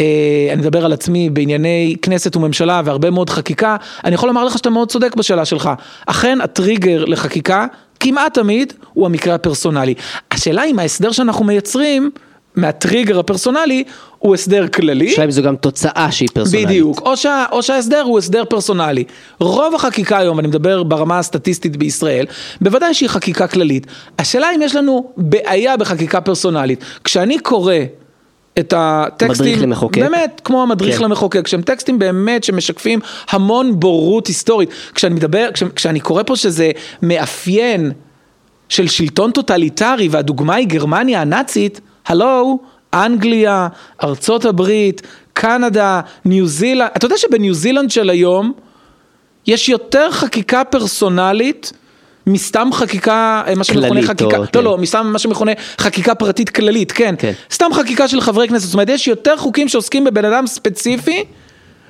[0.00, 4.58] אה, אני מדבר על עצמי בענייני כנסת וממשלה והרבה מאוד חקיקה, אני יכול לומר לך
[4.58, 5.70] שאתה מאוד צודק בשאלה שלך.
[6.06, 7.66] אכן הטריגר לחקיקה
[8.00, 9.94] כמעט תמיד הוא המקרה הפרסונלי.
[10.30, 12.10] השאלה אם ההסדר שאנחנו מייצרים
[12.56, 13.84] מהטריגר הפרסונלי
[14.18, 15.08] הוא הסדר כללי.
[15.08, 16.66] השאלה אם זו גם תוצאה שהיא פרסונלית.
[16.66, 19.04] בדיוק, או, שה, או שההסדר הוא הסדר פרסונלי.
[19.40, 22.26] רוב החקיקה היום, אני מדבר ברמה הסטטיסטית בישראל,
[22.60, 23.86] בוודאי שהיא חקיקה כללית.
[24.18, 26.84] השאלה אם יש לנו בעיה בחקיקה פרסונלית.
[27.04, 27.74] כשאני קורא
[28.58, 29.98] את הטקסטים, מדריך למחוקק.
[29.98, 31.04] באמת כמו המדריך כן.
[31.04, 34.70] למחוקק, שהם טקסטים באמת שמשקפים המון בורות היסטורית.
[34.94, 36.70] כשאני מדבר, כש, כשאני קורא פה שזה
[37.02, 37.92] מאפיין
[38.68, 42.58] של שלטון טוטליטרי והדוגמה היא גרמניה הנאצית, הלו,
[42.94, 43.68] אנגליה,
[44.02, 48.52] ארצות הברית, קנדה, ניו זילנד, אתה יודע שבניו זילנד של היום
[49.46, 51.72] יש יותר חקיקה פרסונלית
[52.26, 54.64] מסתם חקיקה, אה, מה שמכונה חקיקה, או- לא כן.
[54.64, 57.32] לא, מסתם מה שמכונה חקיקה פרטית כללית, כן, כן.
[57.52, 61.24] סתם חקיקה של חברי כנסת, זאת אומרת יש יותר חוקים שעוסקים בבן אדם ספציפי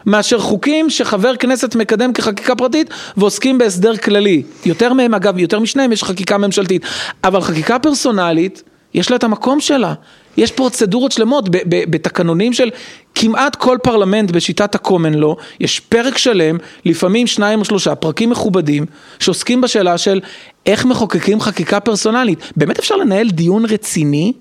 [0.07, 4.43] מאשר חוקים שחבר כנסת מקדם כחקיקה פרטית ועוסקים בהסדר כללי.
[4.67, 6.83] יותר מהם אגב, יותר משניהם יש חקיקה ממשלתית.
[7.25, 8.63] אבל חקיקה פרסונלית,
[8.95, 9.95] יש לה את המקום שלה.
[10.37, 12.71] יש פרוצדורות שלמות בתקנונים של
[13.15, 18.87] כמעט כל פרלמנט בשיטת ה-common law, יש פרק שלם, לפעמים שניים או שלושה פרקים מכובדים,
[19.19, 20.21] שעוסקים בשאלה של
[20.67, 22.39] איך מחוקקים חקיקה פרסונלית.
[22.57, 24.33] באמת אפשר לנהל דיון רציני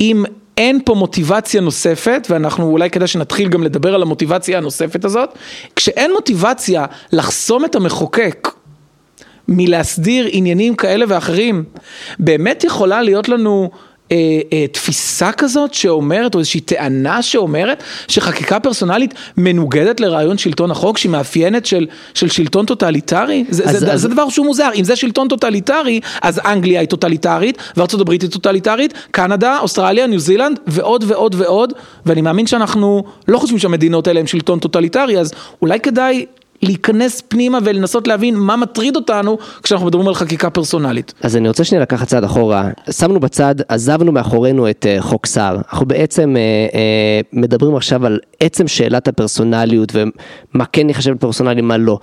[0.00, 0.24] אם
[0.56, 5.38] אין פה מוטיבציה נוספת, ואנחנו אולי כדאי שנתחיל גם לדבר על המוטיבציה הנוספת הזאת,
[5.76, 8.48] כשאין מוטיבציה לחסום את המחוקק
[9.48, 11.64] מלהסדיר עניינים כאלה ואחרים,
[12.18, 13.70] באמת יכולה להיות לנו
[14.12, 14.16] אה,
[14.52, 21.10] אה, תפיסה כזאת שאומרת, או איזושהי טענה שאומרת, שחקיקה פרסונלית מנוגדת לרעיון שלטון החוק, שהיא
[21.12, 23.44] מאפיינת של, של שלטון טוטליטרי?
[23.48, 26.88] זה, אז- זה, אז- זה דבר שהוא מוזר, אם זה שלטון טוטליטרי, אז אנגליה היא
[26.88, 31.72] טוטליטרית, וארצות הברית היא טוטליטרית, קנדה, אוסטרליה, ניו זילנד, ועוד ועוד ועוד,
[32.06, 36.26] ואני מאמין שאנחנו לא חושבים שהמדינות האלה הן שלטון טוטליטרי, אז אולי כדאי
[36.62, 41.14] להיכנס פנימה ולנסות להבין מה מטריד אותנו כשאנחנו מדברים על חקיקה פרסונלית.
[41.22, 45.56] אז אני רוצה שנייה לקחת צעד אחורה, שמנו בצד, עזבנו מאחורינו את אה, חוק סער,
[45.72, 51.76] אנחנו בעצם אה, אה, מדברים עכשיו על עצם שאלת הפרסונליות ומה כן ייחשב פרסונלי, מה
[51.76, 51.98] לא.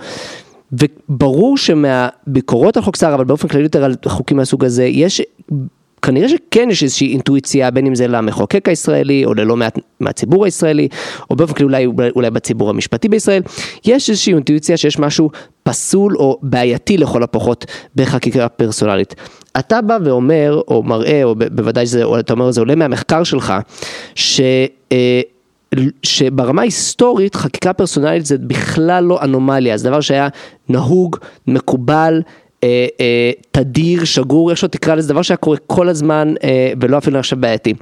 [0.72, 5.22] וברור שמהביקורות על חוק סער, אבל באופן כללי יותר על חוקים מהסוג הזה, יש
[6.02, 10.88] כנראה שכן יש איזושהי אינטואיציה, בין אם זה למחוקק הישראלי, או ללא מעט מהציבור הישראלי,
[11.30, 13.42] או באופן כללי אולי, אולי בציבור המשפטי בישראל,
[13.84, 15.30] יש איזושהי אינטואיציה שיש משהו
[15.62, 17.64] פסול או בעייתי לכל הפחות
[17.96, 19.14] בחקיקה פרסונלית.
[19.58, 23.54] אתה בא ואומר, או מראה, או בוודאי שזה, או אתה אומר, זה עולה מהמחקר שלך,
[24.14, 24.40] ש...
[24.92, 25.20] אה,
[26.02, 30.28] שברמה ההיסטורית חקיקה פרסונלית זה בכלל לא אנומליה, זה דבר שהיה
[30.68, 31.16] נהוג,
[31.46, 32.22] מקובל,
[32.64, 36.98] אה, אה, תדיר, שגור, איך שלא תקרא לזה, דבר שהיה קורה כל הזמן אה, ולא
[36.98, 37.74] אפילו עכשיו בעייתי.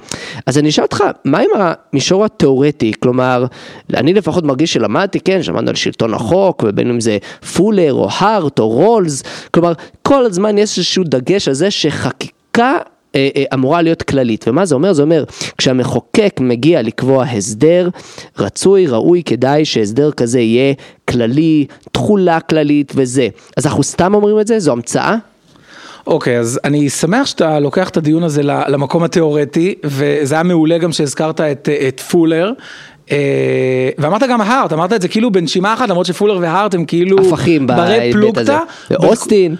[0.46, 2.92] אז אני אשאל אותך, מה עם המישור התיאורטי?
[3.00, 3.46] כלומר,
[3.94, 7.18] אני לפחות מרגיש שלמדתי, כן, שמענו על שלטון החוק, ובין אם זה
[7.56, 9.72] פולר או הארט או רולס, כלומר,
[10.02, 12.78] כל הזמן יש איזשהו דגש על זה שחקיקה
[13.54, 14.44] אמורה להיות כללית.
[14.48, 14.92] ומה זה אומר?
[14.92, 15.24] זה אומר,
[15.58, 17.88] כשהמחוקק מגיע לקבוע הסדר,
[18.38, 20.74] רצוי, ראוי, כדאי שהסדר כזה יהיה
[21.08, 23.28] כללי, תכולה כללית וזה.
[23.56, 24.60] אז אנחנו סתם אומרים את זה?
[24.60, 25.16] זו המצאה?
[26.06, 30.78] אוקיי, okay, אז אני שמח שאתה לוקח את הדיון הזה למקום התיאורטי, וזה היה מעולה
[30.78, 32.52] גם שהזכרת את, את פולר.
[33.10, 37.18] אה, ואמרת גם הארט, אמרת את זה כאילו בנשימה אחת, למרות שפולר והארט הם כאילו
[37.18, 38.58] הפכים ברי פלוגתא.
[38.90, 39.56] ואוסטין.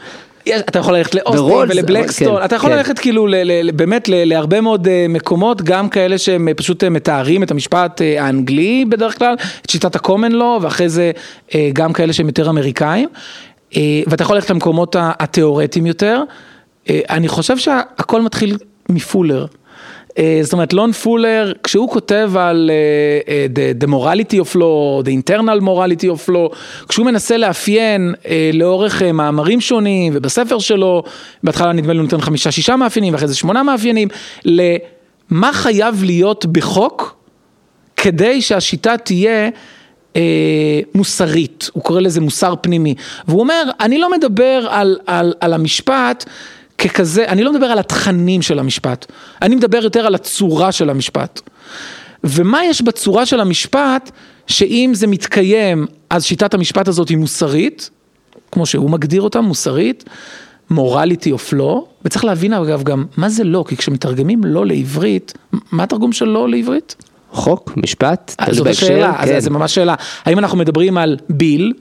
[0.49, 2.76] אתה יכול ללכת לאוסטין ולבלקסטון, כן, אתה יכול כן.
[2.76, 3.26] ללכת כאילו
[3.74, 8.84] באמת להרבה מאוד אה, מקומות, גם כאלה שהם אה, פשוט אה, מתארים את המשפט האנגלי
[8.88, 11.12] בדרך כלל, את שיטת ה-common law, ואחרי זה
[11.72, 13.09] גם כאלה שהם יותר אמריקאים,
[14.07, 16.22] ואתה יכול ללכת למקומות התיאורטיים יותר.
[16.90, 18.57] אני חושב שהכל מתחיל
[18.88, 19.47] מפולר.
[20.19, 25.03] אה, זאת אומרת, לון פולר, כשהוא כותב על uh, uh, the, the morality of law,
[25.05, 26.57] the internal morality of law,
[26.89, 31.03] כשהוא מנסה לאפיין uh, לאורך uh, מאמרים שונים, ובספר שלו,
[31.43, 34.09] בהתחלה נדמה לי הוא נותן חמישה שישה מאפיינים, ואחרי זה שמונה מאפיינים,
[34.45, 37.17] למה חייב להיות בחוק,
[37.97, 39.51] כדי שהשיטה תהיה
[40.17, 42.95] אה, מוסרית, הוא קורא לזה מוסר פנימי,
[43.29, 46.25] והוא אומר, אני לא מדבר על, על, על המשפט
[46.83, 49.07] ככזה, אני לא מדבר על התכנים של המשפט,
[49.43, 51.41] אני מדבר יותר על הצורה של המשפט.
[52.24, 54.11] ומה יש בצורה של המשפט,
[54.47, 57.91] שאם זה מתקיים, אז שיטת המשפט הזאת היא מוסרית,
[58.53, 60.05] כמו שהוא מגדיר אותה, מוסרית,
[60.72, 65.33] morality of law, וצריך להבין אגב גם מה זה לא, כי כשמתרגמים לא לעברית,
[65.72, 66.97] מה התרגום של לא לעברית?
[67.33, 69.37] חוק, משפט, אה, זאת השאלה, כן.
[69.37, 69.95] אז זה ממש שאלה.
[70.24, 71.72] האם אנחנו מדברים על ביל,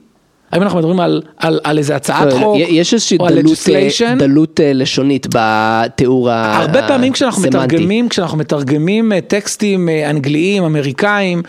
[0.52, 3.58] האם אנחנו מדברים על, על, על איזה הצעת חוק, יש איזושהי דלות,
[4.06, 6.78] אה, דלות אה, לשונית בתיאור הסמנטי.
[6.78, 11.44] הרבה פעמים כשאנחנו מתרגמים, כשאנחנו מתרגמים אה, טקסטים אנגליים, אמריקאים,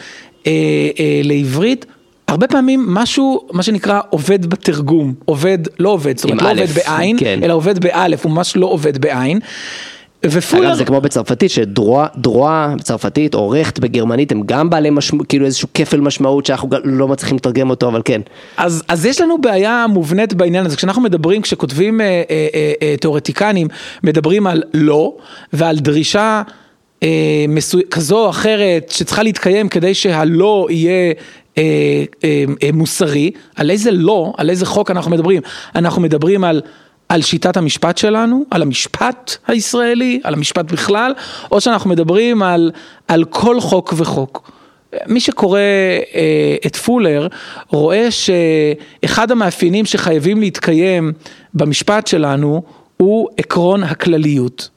[0.47, 0.53] אה,
[1.01, 1.87] אה, לעברית,
[2.29, 7.17] הרבה פעמים משהו, מה שנקרא, עובד בתרגום, עובד, לא עובד, זאת אומרת, לא עובד בעין,
[7.19, 7.41] כן.
[7.43, 9.41] אלא עובד באלף, הוא ממש לא עובד בעין.
[10.27, 10.69] ופולר...
[10.69, 15.69] אגב זה כמו בצרפתית, שדרואה בצרפתית או רכט בגרמנית הם גם בעלי משמעות, כאילו איזשהו
[15.75, 18.21] כפל משמעות שאנחנו לא מצליחים לתרגם אותו, אבל כן.
[18.57, 22.95] אז, אז יש לנו בעיה מובנית בעניין הזה, כשאנחנו מדברים, כשכותבים אה, אה, אה, אה,
[22.97, 23.69] תיאורטיקנים,
[24.03, 25.17] מדברים על לא
[25.53, 26.43] ועל דרישה
[27.03, 27.79] אה, מסו...
[27.91, 31.13] כזו או אחרת שצריכה להתקיים כדי שהלא יהיה
[31.59, 31.63] אה,
[32.25, 35.43] אה, אה, מוסרי, על איזה לא, על איזה חוק אנחנו מדברים?
[35.75, 36.63] אנחנו מדברים על...
[37.13, 41.13] על שיטת המשפט שלנו, על המשפט הישראלי, על המשפט בכלל,
[41.51, 42.71] או שאנחנו מדברים על,
[43.09, 44.51] על כל חוק וחוק.
[45.07, 47.29] מי שקורא אה, את פולר
[47.69, 51.13] רואה שאחד המאפיינים שחייבים להתקיים
[51.55, 52.63] במשפט שלנו
[52.97, 54.69] הוא עקרון הכלליות.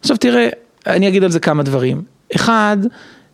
[0.00, 0.48] עכשיו תראה,
[0.86, 2.02] אני אגיד על זה כמה דברים.
[2.36, 2.76] אחד,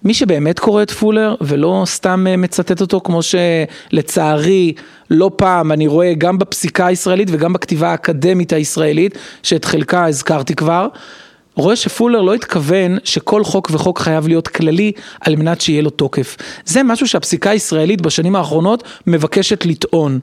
[0.04, 4.72] מי שבאמת קורא את פולר ולא סתם אה, מצטט אותו כמו שלצערי
[5.10, 10.88] לא פעם אני רואה גם בפסיקה הישראלית וגם בכתיבה האקדמית הישראלית שאת חלקה הזכרתי כבר
[11.54, 16.36] רואה שפולר לא התכוון שכל חוק וחוק חייב להיות כללי על מנת שיהיה לו תוקף.
[16.64, 20.20] זה משהו שהפסיקה הישראלית בשנים האחרונות מבקשת לטעון.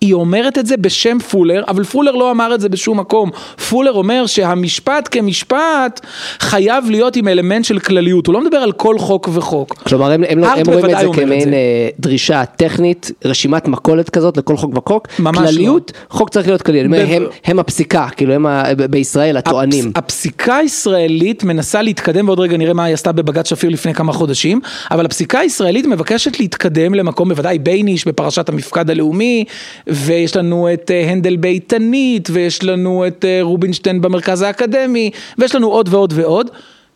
[0.00, 3.30] היא אומרת את זה בשם פולר, אבל פולר לא אמר את זה בשום מקום.
[3.68, 6.00] פולר אומר שהמשפט כמשפט
[6.40, 9.74] חייב להיות עם אלמנט של כלליות, הוא לא מדבר על כל חוק וחוק.
[9.74, 14.36] כלומר הם, הם, לא- הם רואים את זה כמעין אה, דרישה טכנית, רשימת מכולת כזאת
[14.36, 15.08] לכל חוק וחוק.
[15.18, 15.38] ממש.
[15.38, 16.16] כלליות, לא.
[16.16, 16.94] חוק צריך להיות כללי, ב...
[16.94, 19.84] הם, הם הפסיקה, כאילו הם ה, בישראל הטוענים.
[19.94, 24.12] הפס, הפסיקה הישראלית מנסה להתקדם, ועוד רגע נראה מה היא עשתה בבג"ץ שפיר לפני כמה
[24.12, 29.44] חודשים, אבל הפסיקה הישראלית מבקשת להתקדם למקום, בוודאי בייניש בפרשת המפקד הלאומי,
[29.86, 35.68] ויש לנו את אה, הנדל באיתנית, ויש לנו את אה, רובינשטיין במרכז האקדמי, ויש לנו
[35.68, 36.50] עוד ועוד ועוד.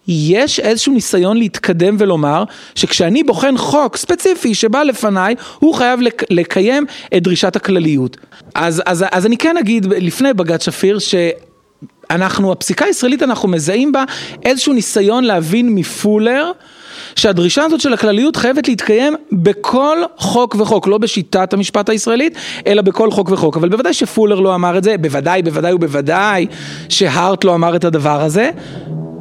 [0.08, 6.86] יש איזשהו ניסיון להתקדם ולומר שכשאני בוחן חוק ספציפי שבא לפניי, הוא חייב לק, לקיים
[7.16, 8.16] את דרישת הכלליות.
[8.54, 11.14] אז, אז, אז אני כן אגיד לפני בג"ץ שפיר ש...
[12.10, 14.04] אנחנו, הפסיקה הישראלית, אנחנו מזהים בה
[14.44, 16.52] איזשהו ניסיון להבין מפולר
[17.16, 22.34] שהדרישה הזאת של הכלליות חייבת להתקיים בכל חוק וחוק, לא בשיטת המשפט הישראלית,
[22.66, 23.56] אלא בכל חוק וחוק.
[23.56, 26.46] אבל בוודאי שפולר לא אמר את זה, בוודאי, בוודאי ובוודאי
[26.88, 28.50] שהארט לא אמר את הדבר הזה.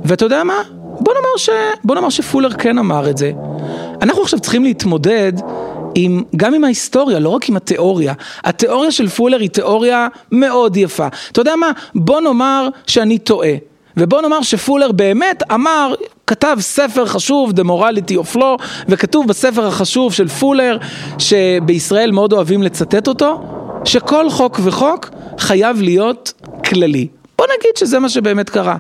[0.06, 0.62] ואתה יודע מה?
[1.00, 1.50] בוא נאמר, ש...
[1.84, 3.32] בוא נאמר שפולר כן אמר את זה.
[4.02, 5.34] אנחנו עכשיו צריכים להתמודד
[5.96, 8.14] עם, גם עם ההיסטוריה, לא רק עם התיאוריה.
[8.44, 11.08] התיאוריה של פולר היא תיאוריה מאוד יפה.
[11.32, 11.72] אתה יודע מה?
[11.96, 13.69] בוא נאמר שאני טועה.
[14.00, 15.94] ובוא נאמר שפולר באמת אמר,
[16.28, 20.78] כתב ספר חשוב, The Morality of Law, וכתוב בספר החשוב של פולר,
[21.18, 23.42] שבישראל מאוד אוהבים לצטט אותו,
[23.86, 26.34] שכל חוק וחוק חייב להיות
[26.66, 27.08] כללי.
[27.38, 28.78] בוא נגיד שזה מה שבאמת קרה.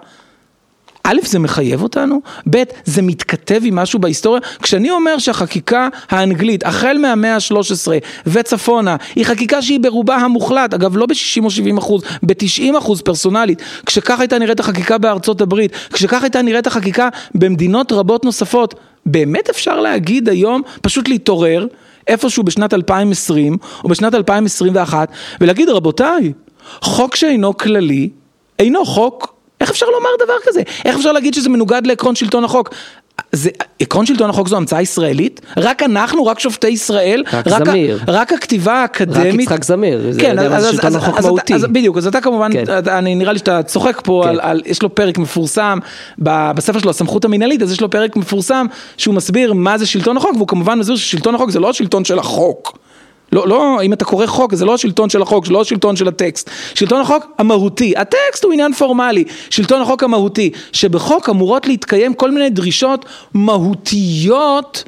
[1.09, 4.41] א', זה מחייב אותנו, ב', זה מתכתב עם משהו בהיסטוריה.
[4.61, 7.87] כשאני אומר שהחקיקה האנגלית, החל מהמאה ה-13
[8.27, 13.61] וצפונה, היא חקיקה שהיא ברובה המוחלט, אגב לא ב-60 או 70 אחוז, ב-90 אחוז פרסונלית,
[13.85, 19.79] כשכך הייתה נראית החקיקה בארצות הברית, כשכך הייתה נראית החקיקה במדינות רבות נוספות, באמת אפשר
[19.79, 21.67] להגיד היום, פשוט להתעורר,
[22.07, 26.33] איפשהו בשנת 2020 או בשנת 2021, ולהגיד רבותיי,
[26.81, 28.09] חוק שאינו כללי,
[28.59, 30.61] אינו חוק איך אפשר לומר דבר כזה?
[30.85, 32.69] איך אפשר להגיד שזה מנוגד לעקרון שלטון החוק?
[33.31, 33.49] זה,
[33.79, 35.41] עקרון שלטון החוק זו המצאה ישראלית?
[35.57, 37.23] רק אנחנו, רק שופטי ישראל?
[37.33, 37.99] רק, רק זמיר.
[38.07, 39.35] ה, רק הכתיבה האקדמית?
[39.35, 41.55] רק יצחק זמיר, כן, זה, אז, שלטון אז, החוק אז, מהותי.
[41.55, 42.63] אז, אז בדיוק, אז אתה כמובן, כן.
[42.79, 44.29] אתה, אני נראה לי שאתה צוחק פה כן.
[44.29, 45.79] על, על, יש לו פרק מפורסם
[46.23, 48.65] ב, בספר שלו, הסמכות המנהלית, אז יש לו פרק מפורסם
[48.97, 52.19] שהוא מסביר מה זה שלטון החוק, והוא כמובן מסביר ששלטון החוק זה לא השלטון של
[52.19, 52.77] החוק.
[53.31, 56.07] לא, לא, אם אתה קורא חוק, זה לא השלטון של החוק, זה לא השלטון של
[56.07, 56.49] הטקסט.
[56.73, 59.23] שלטון החוק המהותי, הטקסט הוא עניין פורמלי.
[59.49, 64.83] שלטון החוק המהותי, שבחוק אמורות להתקיים כל מיני דרישות מהותיות.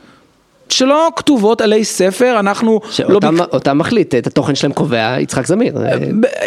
[0.69, 3.43] שלא כתובות עלי ספר, אנחנו שאותם, לא...
[3.43, 3.53] בק...
[3.53, 5.73] אותם מחליט, את התוכן שלהם קובע יצחק זמיר.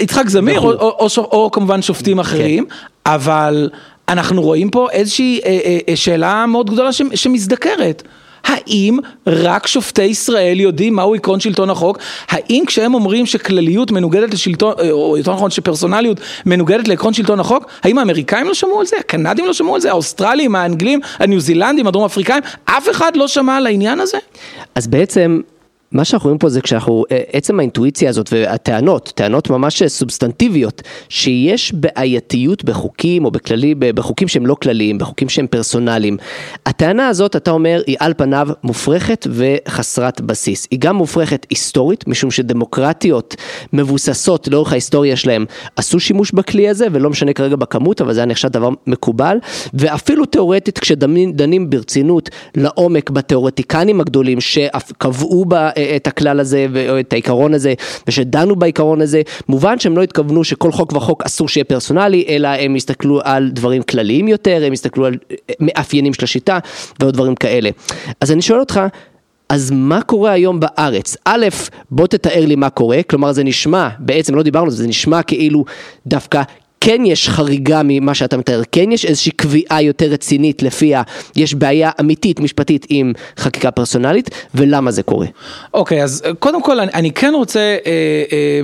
[0.01, 2.71] יצחק זמיר, או, או, או, או, או כמובן שופטים אחרים, כן.
[3.07, 3.71] אבל
[4.09, 8.03] אנחנו רואים פה איזושהי אה, אה, שאלה מאוד גדולה ש, שמזדקרת.
[8.45, 11.99] האם רק שופטי ישראל יודעים מהו עקרון שלטון החוק?
[12.29, 17.99] האם כשהם אומרים שכלליות מנוגדת לשלטון, או יותר נכון שפרסונליות מנוגדת לעקרון שלטון החוק, האם
[17.99, 18.97] האמריקאים לא שמעו על זה?
[19.01, 19.91] הקנדים לא שמעו על זה?
[19.91, 22.43] האוסטרלים, האנגלים, הניו זילנדים, הדרום אפריקאים?
[22.65, 24.19] אף אחד לא שמע על העניין הזה?
[24.75, 25.41] אז בעצם...
[25.95, 32.65] מה שאנחנו רואים פה זה כשאנחנו, עצם האינטואיציה הזאת והטענות, טענות ממש סובסטנטיביות, שיש בעייתיות
[32.65, 36.17] בחוקים או בכללי, בחוקים שהם לא כלליים, בחוקים שהם פרסונליים.
[36.67, 40.67] הטענה הזאת, אתה אומר, היא על פניו מופרכת וחסרת בסיס.
[40.71, 43.37] היא גם מופרכת היסטורית, משום שדמוקרטיות
[43.73, 45.45] מבוססות לאורך ההיסטוריה שלהם,
[45.77, 49.39] עשו שימוש בכלי הזה, ולא משנה כרגע בכמות, אבל זה היה נחשב דבר מקובל,
[49.75, 57.75] ואפילו תיאורטית, כשדנים ברצינות לעומק בתיאורטיקנים הגדולים, שקבעו בה את הכלל הזה ואת העיקרון הזה
[58.07, 62.75] ושדנו בעיקרון הזה, מובן שהם לא התכוונו שכל חוק וחוק אסור שיהיה פרסונלי, אלא הם
[62.75, 65.15] הסתכלו על דברים כלליים יותר, הם הסתכלו על
[65.61, 66.59] מאפיינים של השיטה
[67.01, 67.71] ועוד דברים כאלה.
[68.21, 68.81] אז אני שואל אותך,
[69.49, 71.17] אז מה קורה היום בארץ?
[71.25, 71.47] א',
[71.91, 75.23] בוא תתאר לי מה קורה, כלומר זה נשמע, בעצם לא דיברנו על זה, זה נשמע
[75.23, 75.65] כאילו
[76.07, 76.43] דווקא
[76.85, 81.03] כן יש חריגה ממה שאתה מתאר, כן יש איזושהי קביעה יותר רצינית לפיה
[81.37, 85.27] יש בעיה אמיתית משפטית עם חקיקה פרסונלית, ולמה זה קורה.
[85.75, 87.93] אוקיי, okay, אז קודם כל אני, אני כן רוצה, אה,
[88.33, 88.61] אה,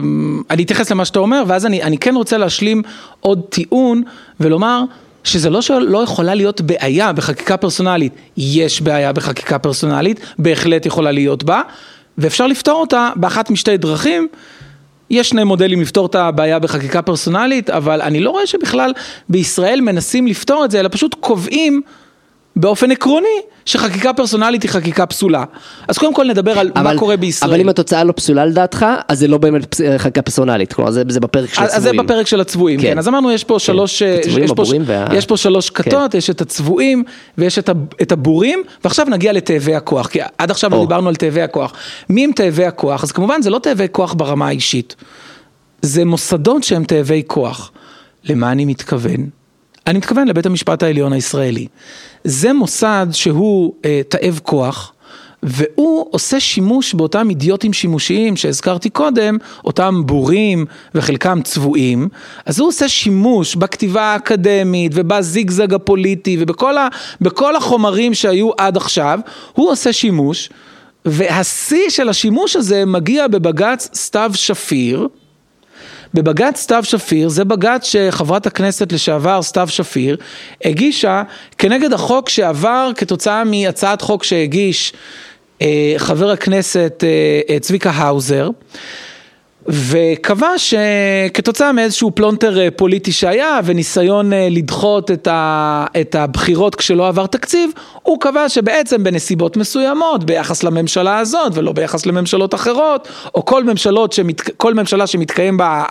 [0.50, 2.82] אני אתייחס למה שאתה אומר, ואז אני, אני כן רוצה להשלים
[3.20, 4.02] עוד טיעון
[4.40, 4.82] ולומר,
[5.24, 11.44] שזה לא שלא יכולה להיות בעיה בחקיקה פרסונלית, יש בעיה בחקיקה פרסונלית, בהחלט יכולה להיות
[11.44, 11.62] בה,
[12.18, 14.28] ואפשר לפתור אותה באחת משתי דרכים.
[15.10, 18.92] יש שני מודלים לפתור את הבעיה בחקיקה פרסונלית, אבל אני לא רואה שבכלל
[19.28, 21.82] בישראל מנסים לפתור את זה, אלא פשוט קובעים
[22.56, 23.26] באופן עקרוני
[23.64, 25.44] שחקיקה פרסונלית היא חקיקה פסולה.
[25.88, 27.50] אז קודם כל נדבר על אבל, מה קורה בישראל.
[27.50, 31.20] אבל אם התוצאה לא פסולה לדעתך, אז זה לא באמת חקיקה פרסונלית, כלומר זה, זה
[31.20, 32.00] בפרק של אז, הצבועים.
[32.00, 32.86] אז זה בפרק של הצבועים, כן.
[32.86, 32.98] כן.
[32.98, 33.58] אז אמרנו יש פה כן.
[33.58, 35.06] שלוש, יש פה, וה...
[35.14, 35.82] יש פה שלוש כן.
[35.82, 36.18] כתות, כן.
[36.18, 37.04] יש את הצבועים
[37.38, 37.70] ויש את,
[38.02, 40.80] את הבורים, ועכשיו נגיע לתאבי הכוח, כי עד עכשיו או.
[40.80, 41.72] דיברנו על תאבי הכוח.
[42.08, 43.02] מי הם תאבי הכוח?
[43.02, 44.96] אז כמובן זה לא תאבי כוח ברמה האישית,
[45.82, 47.72] זה מוסדות שהם תאבי כוח.
[48.24, 49.39] למה אני מתכוון?
[49.86, 51.66] אני מתכוון לבית המשפט העליון הישראלי.
[52.24, 54.92] זה מוסד שהוא אה, תאב כוח,
[55.42, 62.08] והוא עושה שימוש באותם אידיוטים שימושיים שהזכרתי קודם, אותם בורים וחלקם צבועים,
[62.46, 66.88] אז הוא עושה שימוש בכתיבה האקדמית ובזיגזג הפוליטי ובכל ה,
[67.56, 69.20] החומרים שהיו עד עכשיו,
[69.52, 70.50] הוא עושה שימוש,
[71.04, 75.08] והשיא של השימוש הזה מגיע בבג"ץ סתיו שפיר,
[76.14, 80.16] בבג"ץ סתיו שפיר, זה בג"ץ שחברת הכנסת לשעבר סתיו שפיר
[80.64, 81.22] הגישה
[81.58, 84.92] כנגד החוק שעבר כתוצאה מהצעת חוק שהגיש
[85.62, 88.48] אה, חבר הכנסת אה, אה, צביקה האוזר.
[89.72, 97.08] וקבע שכתוצאה מאיזשהו פלונטר אה, פוליטי שהיה וניסיון אה, לדחות את, ה, את הבחירות כשלא
[97.08, 97.70] עבר תקציב,
[98.02, 103.64] הוא קבע שבעצם בנסיבות מסוימות ביחס לממשלה הזאת ולא ביחס לממשלות אחרות, או כל,
[104.10, 105.84] שמת, כל ממשלה שמתקיים בה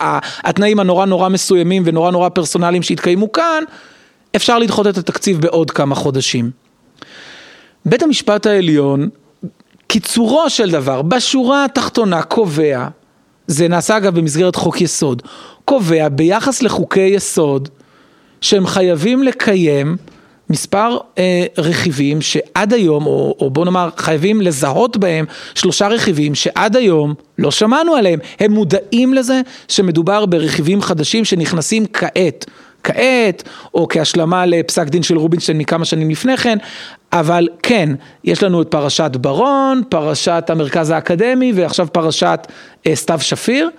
[0.44, 3.64] התנאים הנורא נורא מסוימים ונורא נורא פרסונליים שהתקיימו כאן,
[4.36, 6.50] אפשר לדחות את התקציב בעוד כמה חודשים.
[7.86, 9.08] בית המשפט העליון,
[9.86, 12.88] קיצורו של דבר, בשורה התחתונה קובע
[13.50, 15.22] זה נעשה אגב במסגרת חוק יסוד,
[15.64, 17.68] קובע ביחס לחוקי יסוד
[18.40, 19.96] שהם חייבים לקיים
[20.50, 25.24] מספר אה, רכיבים שעד היום, או, או בוא נאמר חייבים לזהות בהם
[25.54, 32.46] שלושה רכיבים שעד היום לא שמענו עליהם, הם מודעים לזה שמדובר ברכיבים חדשים שנכנסים כעת.
[32.84, 33.42] כעת,
[33.74, 36.58] או כהשלמה לפסק דין של רובינשטיין מכמה שנים לפני כן,
[37.12, 37.90] אבל כן,
[38.24, 42.46] יש לנו את פרשת ברון, פרשת המרכז האקדמי ועכשיו פרשת
[42.86, 43.70] אה, סתיו שפיר,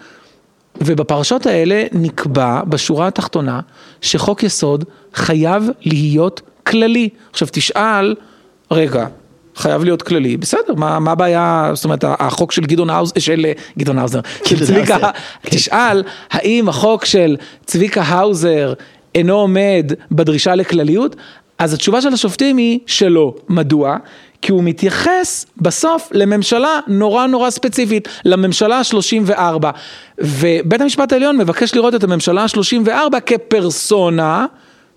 [0.82, 3.60] ובפרשות האלה נקבע בשורה התחתונה
[4.02, 7.10] שחוק יסוד חייב להיות כללי.
[7.32, 8.16] עכשיו תשאל,
[8.72, 9.08] רגע,
[9.56, 13.98] חייב להיות כללי, בסדר, מה הבעיה, זאת אומרת החוק של גדעון האוזר, של אה, גדעון
[13.98, 15.10] האוזר, של צביקה, כן.
[15.50, 18.74] תשאל האם החוק של צביקה האוזר
[19.16, 21.16] אינו עומד בדרישה לכלליות,
[21.62, 23.36] אז התשובה של השופטים היא שלא.
[23.50, 23.98] מדוע?
[24.42, 29.66] כי הוא מתייחס בסוף לממשלה נורא נורא ספציפית, לממשלה ה-34.
[30.20, 34.46] ובית המשפט העליון מבקש לראות את הממשלה ה-34 כפרסונה.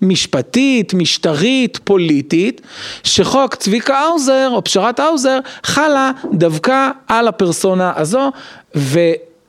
[0.02, 2.60] משפטית, משטרית, פוליטית,
[3.04, 8.32] שחוק צביקה האוזר או פשרת האוזר חלה דווקא על הפרסונה הזו
[8.76, 9.00] ו,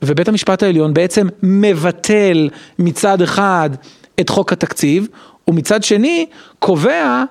[0.02, 2.48] ובית המשפט העליון בעצם מבטל
[2.78, 3.70] מצד אחד
[4.20, 5.08] את חוק התקציב
[5.48, 6.26] ומצד שני
[6.58, 7.24] קובע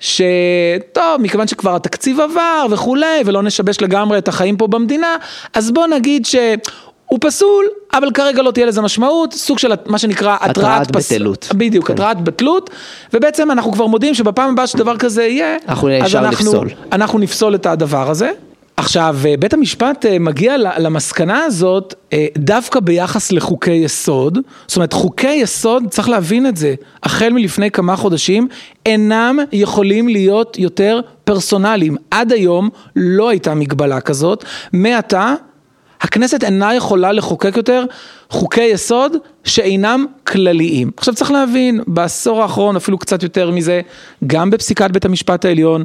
[0.00, 5.16] שטוב, מכיוון שכבר התקציב עבר וכולי, ולא נשבש לגמרי את החיים פה במדינה,
[5.54, 6.36] אז בוא נגיד ש...
[7.06, 11.48] הוא פסול, אבל כרגע לא תהיה לזה משמעות, סוג של מה שנקרא התראת בטלות.
[11.54, 11.92] בדיוק, כן.
[11.92, 12.70] התראת בטלות,
[13.12, 16.68] ובעצם אנחנו כבר מודים שבפעם הבאה שדבר כזה יהיה, אנחנו אז אנחנו, לפסול.
[16.92, 18.30] אנחנו נפסול את הדבר הזה.
[18.82, 24.92] עכשיו, אה, בית המשפט אה, מגיע למסקנה הזאת אה, דווקא ביחס לחוקי יסוד, זאת אומרת
[24.92, 28.48] חוקי יסוד, צריך להבין את זה, החל מלפני כמה חודשים,
[28.86, 31.96] אינם יכולים להיות יותר פרסונליים.
[32.10, 35.34] עד היום לא הייתה מגבלה כזאת, מעתה
[36.02, 37.84] הכנסת אינה יכולה לחוקק יותר
[38.30, 40.90] חוקי יסוד שאינם כלליים.
[40.96, 43.80] עכשיו צריך להבין, בעשור האחרון אפילו קצת יותר מזה,
[44.26, 45.82] גם בפסיקת בית המשפט העליון,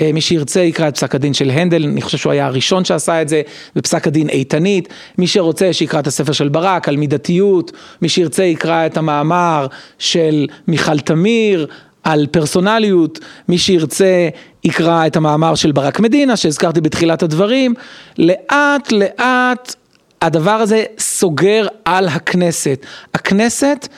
[0.00, 3.22] אה, מי שירצה יקרא את פסק הדין של הנדל, אני חושב שהוא היה הראשון שעשה
[3.22, 3.42] את זה,
[3.76, 8.86] בפסק הדין איתנית, מי שרוצה שיקרא את הספר של ברק על מידתיות, מי שירצה יקרא
[8.86, 9.66] את המאמר
[9.98, 11.66] של מיכל תמיר,
[12.04, 13.18] על פרסונליות,
[13.48, 14.28] מי שירצה
[14.64, 17.74] יקרא את המאמר של ברק מדינה שהזכרתי בתחילת הדברים,
[18.18, 19.74] לאט לאט
[20.22, 22.86] הדבר הזה סוגר על הכנסת.
[23.14, 23.88] הכנסת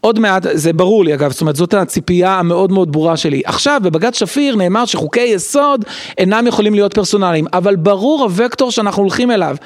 [0.00, 3.42] עוד מעט, זה ברור לי אגב, זאת אומרת זאת הציפייה המאוד מאוד ברורה שלי.
[3.44, 5.84] עכשיו בבג"ץ שפיר נאמר שחוקי יסוד
[6.18, 9.56] אינם יכולים להיות פרסונליים, אבל ברור הוקטור שאנחנו הולכים אליו.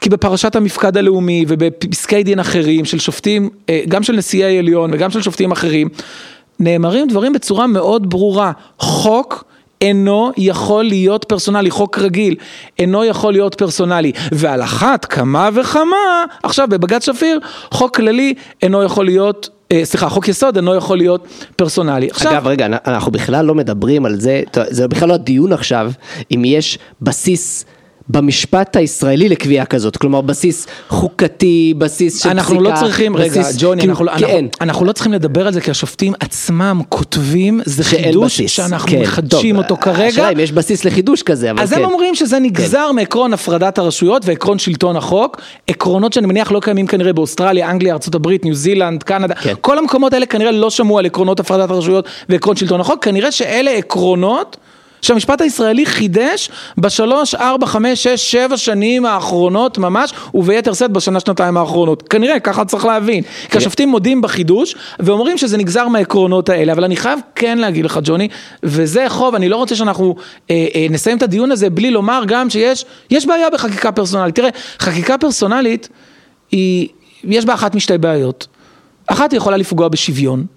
[0.00, 5.10] כי בפרשת המפקד הלאומי ובפסקי דין אחרים של שופטים, אה, גם של נשיאי עליון וגם
[5.10, 5.88] של שופטים אחרים,
[6.60, 8.52] נאמרים דברים בצורה מאוד ברורה.
[8.78, 9.44] חוק
[9.84, 12.34] אינו יכול להיות פרסונלי, חוק רגיל
[12.78, 19.04] אינו יכול להיות פרסונלי, ועל אחת כמה וכמה, עכשיו בבג"ץ שפיר, חוק כללי אינו יכול
[19.04, 21.26] להיות אה, סליחה, חוק יסוד אינו יכול להיות
[21.56, 22.08] פרסונלי.
[22.10, 22.32] עכשיו...
[22.32, 25.92] אגב, רגע, אנחנו בכלל לא מדברים על זה, זה בכלל לא הדיון עכשיו,
[26.34, 27.64] אם יש בסיס
[28.08, 32.32] במשפט הישראלי לקביעה כזאת, כלומר בסיס חוקתי, בסיס של פסיקה.
[32.32, 34.24] אנחנו לא צריכים, בסיס, רגע, ג'וני, כאילו, אנחנו, כן.
[34.24, 38.50] אנחנו, אנחנו לא צריכים לדבר על זה כי השופטים עצמם כותבים, זה חידוש בסיס.
[38.50, 40.06] שאנחנו כן, מחדשים טוב, אותו כרגע.
[40.06, 41.78] השאלה אם יש בסיס לחידוש כזה, אבל אז כן.
[41.78, 42.96] הם אומרים שזה נגזר כן.
[42.96, 48.28] מעקרון הפרדת הרשויות ועקרון שלטון החוק, עקרונות שאני מניח לא קיימים כנראה באוסטרליה, אנגליה, ארה"ב,
[48.44, 49.54] ניו זילנד, קנדה, כן.
[49.60, 53.70] כל המקומות האלה כנראה לא שמעו על עקרונות הפרדת הרשויות ועקרון שלטון החוק, כנראה שאלה
[53.70, 54.56] עקרונות
[55.04, 61.56] שהמשפט הישראלי חידש בשלוש, ארבע, חמש, שש, שבע שנים האחרונות ממש, וביתר שאת בשנה, שנתיים
[61.56, 62.08] האחרונות.
[62.08, 63.24] כנראה, ככה צריך להבין.
[63.50, 68.00] כי השופטים מודים בחידוש, ואומרים שזה נגזר מהעקרונות האלה, אבל אני חייב כן להגיד לך,
[68.02, 68.28] ג'וני,
[68.62, 70.14] וזה חוב, אני לא רוצה שאנחנו
[70.50, 74.34] אה, אה, נסיים את הדיון הזה בלי לומר גם שיש יש בעיה בחקיקה פרסונלית.
[74.34, 74.48] תראה,
[74.78, 75.88] חקיקה פרסונלית,
[76.50, 76.88] היא,
[77.24, 78.46] יש בה אחת משתי בעיות.
[79.06, 80.53] אחת היא יכולה לפגוע בשוויון.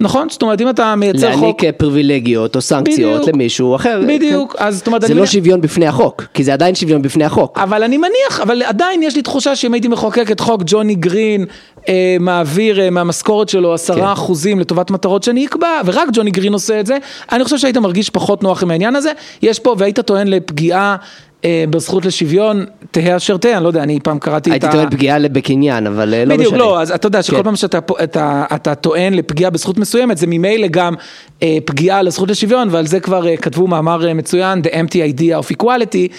[0.00, 0.28] נכון?
[0.30, 1.40] זאת אומרת, אם אתה מייצר חוק...
[1.62, 3.34] להעניק פריבילגיות או סנקציות בדיוק.
[3.34, 4.00] למישהו אחר.
[4.08, 4.64] בדיוק, כן.
[4.64, 7.58] אז זאת אומרת, זה לא מניח- שוויון בפני החוק, כי זה עדיין שוויון בפני החוק.
[7.58, 11.46] אבל אני מניח, אבל עדיין יש לי תחושה שאם הייתי מחוקק את חוק ג'וני גרין,
[11.88, 16.80] אה, מעביר אה, מהמשכורת שלו עשרה אחוזים לטובת מטרות שאני אקבע, ורק ג'וני גרין עושה
[16.80, 16.96] את זה,
[17.32, 19.12] אני חושב שהיית מרגיש פחות נוח עם העניין הזה.
[19.42, 20.96] יש פה, והיית טוען לפגיעה
[21.44, 24.72] אה, בזכות לשוויון, תהא אשר תהא, אני לא יודע, אני פעם קראתי את הייתי ה...
[24.72, 26.36] טוען פגיעה בקניין, אבל אה, לא משנה.
[26.36, 27.42] בדיוק, לא, אז אתה יודע שכל כן.
[27.42, 30.94] פעם שאתה אתה, אתה טוען לפגיעה בזכות מסוימת, זה ממילא גם
[31.42, 35.44] אה, פגיעה לזכות לשוויון, ועל זה כבר אה, כתבו מאמר אה, מצוין, The Empty Idea
[35.48, 36.12] of Equality,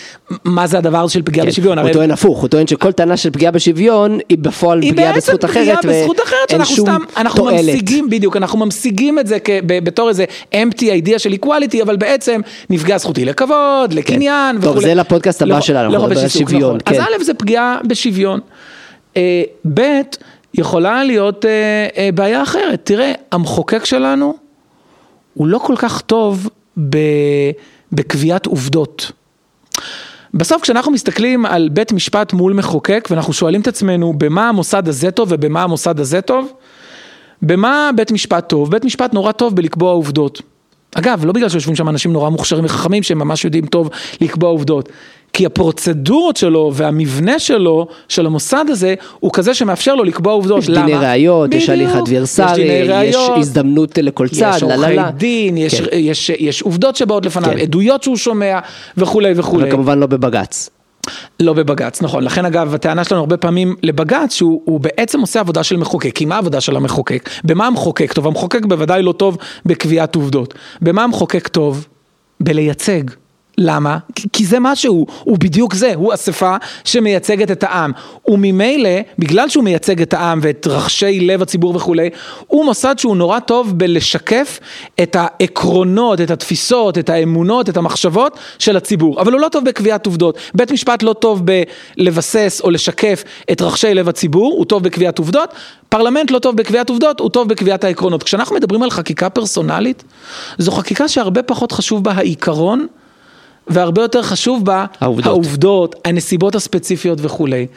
[0.43, 1.51] מה זה הדבר של פגיעה כן.
[1.51, 1.78] בשוויון.
[1.78, 5.09] הוא הרי- טוען הפוך, הוא טוען שכל טענה של פגיעה בשוויון היא בפועל היא פגיעה
[5.12, 6.08] אחרת, בזכות אחרת, ואין
[6.49, 7.60] שאנחנו שום סתם, אנחנו תועלת.
[7.66, 10.26] ממשיגים, בדיוק, אנחנו ממשיגים את זה כ- ב- בתור איזה
[10.56, 14.62] empty idea של equality, אבל בעצם נפגע זכותי לכבוד, לקניין כן.
[14.62, 14.86] טוב, וכולי.
[14.88, 16.80] זה לפודקאסט הבא לא- שלנו, לא עיסוק, שוויון, נכון.
[16.86, 17.14] אז כן.
[17.20, 18.39] א' זה פגיעה בשוויון.
[19.18, 19.43] אה,
[19.74, 19.82] ב',
[20.54, 21.52] יכולה להיות אה,
[21.97, 22.82] אה, בעיה אחרת.
[22.84, 24.34] תראה, המחוקק שלנו
[25.34, 26.49] הוא לא כל כך טוב
[26.89, 27.52] ב-
[27.91, 29.12] בקביעת עובדות.
[30.34, 35.11] בסוף כשאנחנו מסתכלים על בית משפט מול מחוקק ואנחנו שואלים את עצמנו במה המוסד הזה
[35.11, 36.53] טוב ובמה המוסד הזה טוב,
[37.41, 38.71] במה בית משפט טוב?
[38.71, 40.41] בית משפט נורא טוב בלקבוע עובדות.
[40.95, 43.89] אגב, לא בגלל שיושבים שם אנשים נורא מוכשרים וחכמים שהם ממש יודעים טוב
[44.21, 44.89] לקבוע עובדות.
[45.33, 50.59] כי הפרוצדורות שלו והמבנה שלו, של המוסד הזה, הוא כזה שמאפשר לו לקבוע עובדות.
[50.59, 50.93] יש דיני?
[50.93, 51.69] ראיות, יש.
[51.69, 54.95] הליך אדברסרי, יש יש הזדמנות לכל צד, יש עורכי.
[55.17, 55.97] דין, יש, כן.
[55.97, 57.57] יש, יש עובדות שבאות לפניו, כן.
[57.57, 58.59] עדויות שהוא שומע
[58.97, 59.69] וכולי וכולי.
[59.69, 60.69] וכמובן לא בבג"ץ.
[61.39, 62.24] לא בבג"ץ, נכון.
[62.24, 66.16] לכן אגב, הטענה שלנו הרבה פעמים לבג"ץ, שהוא הוא בעצם עושה עבודה של מחוקק.
[66.16, 67.30] כי מה העבודה של המחוקק?
[67.43, 68.28] במה המחוקק טוב?
[68.28, 70.54] המחוקק בוודאי לא טוב בקביעת עובדות.
[70.82, 71.88] במה המחוקק טוב?
[72.39, 73.20] בלייצג.
[73.58, 73.97] למה?
[74.34, 77.91] כי- זה מה שהוא, הוא בדיוק זה, הוא אספה שמייצגת את העם.
[78.28, 78.89] וממילא,
[79.20, 82.10] בגלל שהוא מייצג את העם ואת רחשי לב הציבור וכולי,
[82.47, 84.60] הוא מוסד שהוא נורא טוב בלשקף
[85.04, 89.22] את העקרונות, את התפיסות, את האמונות, את המחשבות של הציבור.
[89.22, 90.38] אבל הוא לא טוב בקביעת עובדות.
[90.56, 91.41] בית משפט לא טוב
[91.97, 95.49] בלבסס או לשקף את רחשי לב הציבור, הוא טוב בקביעת עובדות.
[95.89, 98.24] פרלמנט לא טוב בקביעת עובדות, הוא טוב בקביעת העקרונות.
[98.24, 100.04] כשאנחנו מדברים על חקיקה פרסונלית,
[100.58, 102.88] זו חקיקה שהרבה פחות חשוב בה העיקרון.
[103.68, 105.26] והרבה יותר חשוב בה העובדות.
[105.26, 107.68] העובדות, הנסיבות הספציפיות וכולי.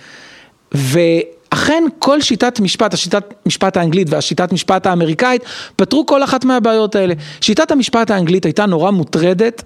[0.73, 5.43] ואכן כל שיטת משפט, השיטת משפט האנגלית והשיטת משפט האמריקאית,
[5.77, 7.15] פתרו כל אחת מהבעיות האלה.
[7.41, 9.63] שיטת המשפט האנגלית הייתה נורא מוטרדת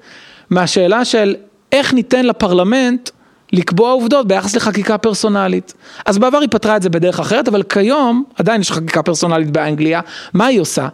[0.51, 1.37] מהשאלה של
[1.73, 3.11] איך ניתן לפרלמנט
[3.53, 5.75] לקבוע עובדות ביחס לחקיקה פרסונלית.
[6.07, 10.01] אז בעבר היא פתרה את זה בדרך אחרת, אבל כיום עדיין יש חקיקה פרסונלית באנגליה,
[10.35, 10.89] מה היא עושה?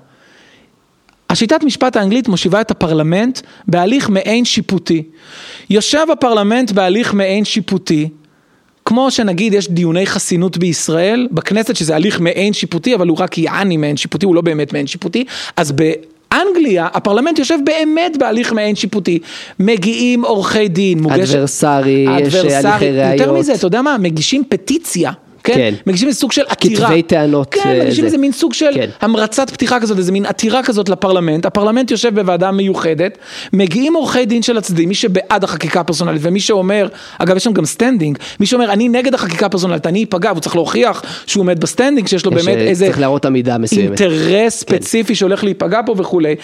[1.34, 5.02] השיטת משפט האנגלית מושיבה את הפרלמנט בהליך מעין שיפוטי.
[5.70, 8.08] יושב הפרלמנט בהליך מעין שיפוטי,
[8.84, 13.76] כמו שנגיד יש דיוני חסינות בישראל, בכנסת שזה הליך מעין שיפוטי, אבל הוא רק יעני
[13.76, 15.24] מעין שיפוטי, הוא לא באמת מעין שיפוטי,
[15.56, 19.18] אז באנגליה הפרלמנט יושב באמת בהליך מעין שיפוטי.
[19.60, 21.34] מגיעים עורכי דין, מוגשת...
[21.34, 23.20] אדברסרי, יש הליכי ראיות.
[23.20, 23.96] יותר מזה, אתה יודע מה?
[23.98, 25.12] מגישים פטיציה.
[25.44, 25.54] כן?
[25.54, 25.74] כן.
[25.86, 26.88] מגישים איזה סוג של עתירה.
[26.88, 28.06] כתבי טענות, כן, אה, מגישים זה.
[28.06, 28.88] איזה מין סוג של כן.
[29.00, 33.18] המרצת פתיחה כזאת, איזה מין עתירה כזאת לפרלמנט, הפרלמנט יושב בוועדה מיוחדת,
[33.52, 36.88] מגיעים עורכי דין של הצדדים, מי שבעד החקיקה הפרסונלית ומי שאומר,
[37.18, 40.56] אגב יש שם גם standing, מי שאומר אני נגד החקיקה הפרסונלית, אני אפגע, והוא צריך
[40.56, 43.98] להוכיח שהוא עומד ב standing, שיש לו באמת אה, איזה צריך להראות עמידה מסוימת.
[43.98, 44.04] כן.
[44.04, 46.34] אינטרס ספציפי שהולך להיפגע פה וכולי,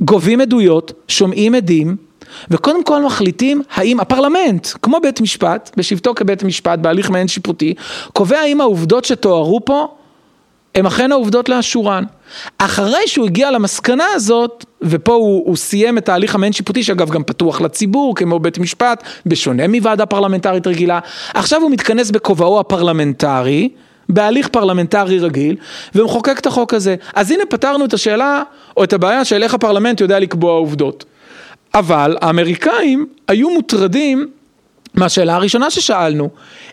[0.00, 2.05] גובים עדויות, שומעים עדים.
[2.50, 7.74] וקודם כל מחליטים האם הפרלמנט, כמו בית משפט, בשבתו כבית משפט, בהליך מעין שיפוטי,
[8.12, 9.88] קובע האם העובדות שתוארו פה
[10.76, 12.04] הם אכן העובדות לאשורן.
[12.58, 17.24] אחרי שהוא הגיע למסקנה הזאת, ופה הוא, הוא סיים את ההליך המעין שיפוטי, שאגב גם
[17.24, 20.98] פתוח לציבור, כמו בית משפט, בשונה מוועדה פרלמנטרית רגילה,
[21.34, 23.68] עכשיו הוא מתכנס בכובעו הפרלמנטרי,
[24.08, 25.56] בהליך פרלמנטרי רגיל,
[25.94, 26.96] ומחוקק את החוק הזה.
[27.14, 28.42] אז הנה פתרנו את השאלה,
[28.76, 31.04] או את הבעיה של איך הפרלמנט יודע לקבוע עובדות.
[31.78, 34.28] אבל האמריקאים היו מוטרדים
[34.94, 36.28] מהשאלה הראשונה ששאלנו,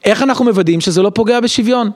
[0.06, 1.92] איך אנחנו מוודאים שזה לא פוגע בשוויון?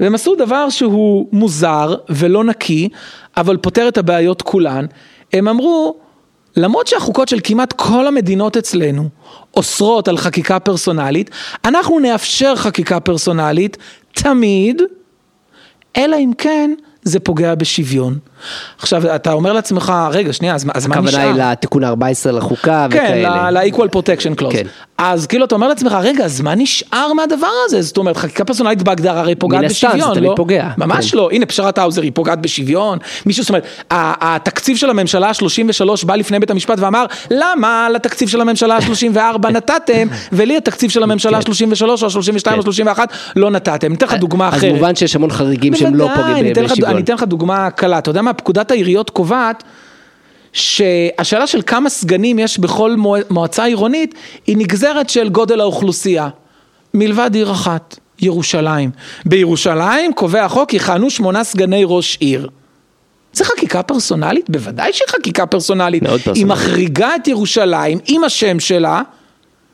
[0.00, 2.88] והם עשו דבר שהוא מוזר ולא נקי,
[3.36, 4.86] אבל פותר את הבעיות כולן.
[5.32, 5.96] הם אמרו,
[6.56, 9.08] למרות שהחוקות של כמעט כל המדינות אצלנו
[9.56, 11.30] אוסרות על חקיקה פרסונלית,
[11.64, 13.76] אנחנו נאפשר חקיקה פרסונלית
[14.12, 14.82] תמיד,
[15.96, 16.70] אלא אם כן
[17.08, 18.18] זה פוגע בשוויון.
[18.78, 21.20] עכשיו, אתה אומר לעצמך, רגע, שנייה, אז, אז מה נשאר?
[21.20, 23.50] הכוונה היא לתיקון 14 לחוקה כן, וכאלה.
[23.50, 24.52] ל-equal protection clause.
[24.52, 24.66] כן.
[24.98, 27.82] אז כאילו אתה אומר לעצמך, רגע, אז מה נשאר מהדבר הזה?
[27.82, 30.34] זאת אומרת, חקיקה פרסונלית בהגדרה הרי פוגעת מן הסתם, זה בשוויון, תמיד לא?
[30.36, 31.16] פוגע, ממש כן.
[31.16, 31.28] לא.
[31.32, 32.98] הנה, פשרת האוזר, היא פוגעת בשוויון.
[33.26, 38.40] מישהו, זאת אומרת, התקציב של הממשלה ה-33 בא לפני בית המשפט ואמר, למה לתקציב של
[38.40, 43.00] הממשלה ה-34 נתתם, ולי התקציב של הממשלה ה-33 או ה-32 או ה-31
[43.36, 43.86] לא נתתם.
[43.86, 44.72] אני אתן לך דוגמה אז אחרת.
[44.72, 46.97] מובן שיש המון חריגים שהם לא פוגעים בשוויון.
[46.98, 49.64] אני אתן לך דוגמה קלה, אתה יודע מה, פקודת העיריות קובעת
[50.52, 52.96] שהשאלה של כמה סגנים יש בכל
[53.30, 54.14] מועצה עירונית
[54.46, 56.28] היא נגזרת של גודל האוכלוסייה,
[56.94, 58.90] מלבד עיר אחת, ירושלים.
[59.26, 62.48] בירושלים קובע החוק יכהנו שמונה סגני ראש עיר.
[63.32, 64.50] זה חקיקה פרסונלית?
[64.50, 66.02] בוודאי שהיא חקיקה פרסונלית.
[66.02, 66.36] מאוד פרסונלית.
[66.36, 69.02] היא מחריגה את ירושלים עם השם שלה,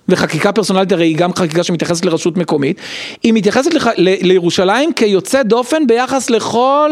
[0.09, 2.81] וחקיקה פרסונלית הרי היא גם חקיקה שמתייחסת לרשות מקומית,
[3.23, 3.87] היא מתייחסת לח...
[3.87, 3.93] ל...
[3.97, 6.91] לירושלים כיוצא דופן ביחס לכל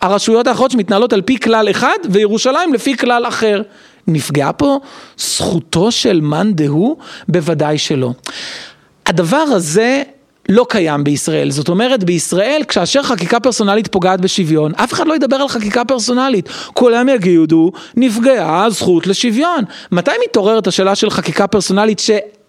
[0.00, 3.62] הרשויות האחרות שמתנהלות על פי כלל אחד, וירושלים לפי כלל אחר.
[4.06, 4.78] נפגעה פה
[5.18, 6.96] זכותו של מאן דהוא?
[7.28, 8.10] בוודאי שלא.
[9.06, 10.02] הדבר הזה
[10.48, 15.36] לא קיים בישראל, זאת אומרת בישראל כאשר חקיקה פרסונלית פוגעת בשוויון, אף אחד לא ידבר
[15.36, 19.64] על חקיקה פרסונלית, כולם יגידו נפגעה הזכות לשוויון.
[19.92, 21.98] מתי מתעוררת השאלה של חקיקה פרסונלית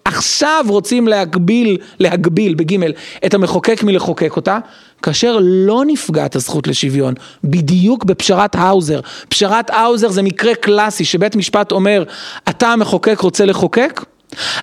[0.08, 2.92] שעכשיו רוצים להגביל, להגביל בגימל
[3.26, 4.58] את המחוקק מלחוקק אותה?
[5.02, 9.00] כאשר לא נפגעת הזכות לשוויון, בדיוק בפשרת האוזר.
[9.30, 12.04] פשרת האוזר זה מקרה קלאסי שבית משפט אומר,
[12.50, 14.06] אתה המחוקק רוצה לחוקק?